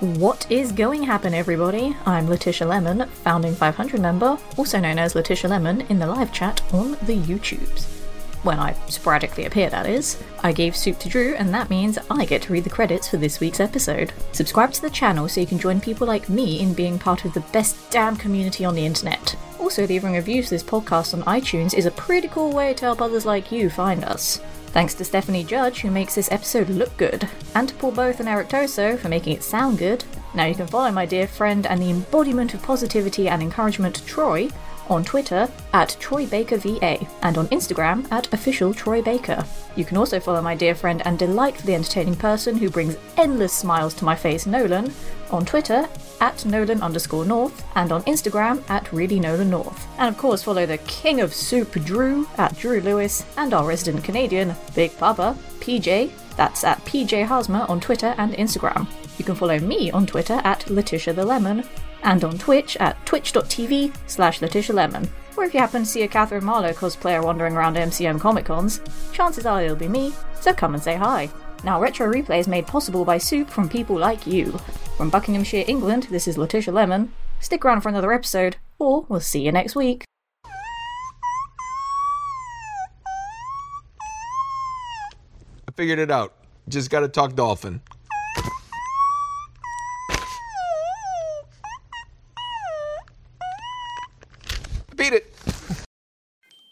[0.00, 1.94] What is going to happen, everybody?
[2.06, 6.62] I'm Letitia Lemon, founding 500 member, also known as Letitia Lemon in the live chat
[6.72, 7.86] on the YouTubes.
[8.46, 10.22] When I sporadically appear, that is.
[10.44, 13.16] I gave soup to Drew, and that means I get to read the credits for
[13.16, 14.12] this week's episode.
[14.30, 17.34] Subscribe to the channel so you can join people like me in being part of
[17.34, 19.34] the best damn community on the internet.
[19.58, 23.02] Also, leaving reviews for this podcast on iTunes is a pretty cool way to help
[23.02, 24.36] others like you find us.
[24.66, 28.28] Thanks to Stephanie Judge, who makes this episode look good, and to Paul Both and
[28.28, 30.04] Eric Toso for making it sound good.
[30.34, 34.50] Now you can follow my dear friend and the embodiment of positivity and encouragement, Troy,
[34.88, 39.44] on Twitter at Troy Baker VA and on Instagram at official Troy Baker.
[39.76, 43.94] You can also follow my dear friend and delightfully entertaining person who brings endless smiles
[43.94, 44.92] to my face, Nolan,
[45.30, 45.88] on Twitter
[46.20, 49.86] at Nolan underscore North and on Instagram at Really Nolan North.
[49.98, 54.04] And of course, follow the King of Soup, Drew, at Drew Lewis, and our resident
[54.04, 58.86] Canadian, Big Papa, PJ, that's at PJ Hasma on Twitter and Instagram.
[59.18, 61.64] You can follow me on Twitter at Letitia the Lemon
[62.06, 65.10] and on Twitch at twitch.tv slash Letitia Lemon.
[65.36, 68.80] Or if you happen to see a Catherine Marlowe cosplayer wandering around MCM Comic Cons,
[69.12, 71.28] chances are it'll be me, so come and say hi.
[71.62, 74.52] Now, Retro Replay is made possible by soup from people like you.
[74.96, 77.12] From Buckinghamshire, England, this is Letitia Lemon.
[77.40, 80.04] Stick around for another episode, or we'll see you next week.
[85.68, 86.34] I figured it out.
[86.68, 87.82] Just got to talk dolphin.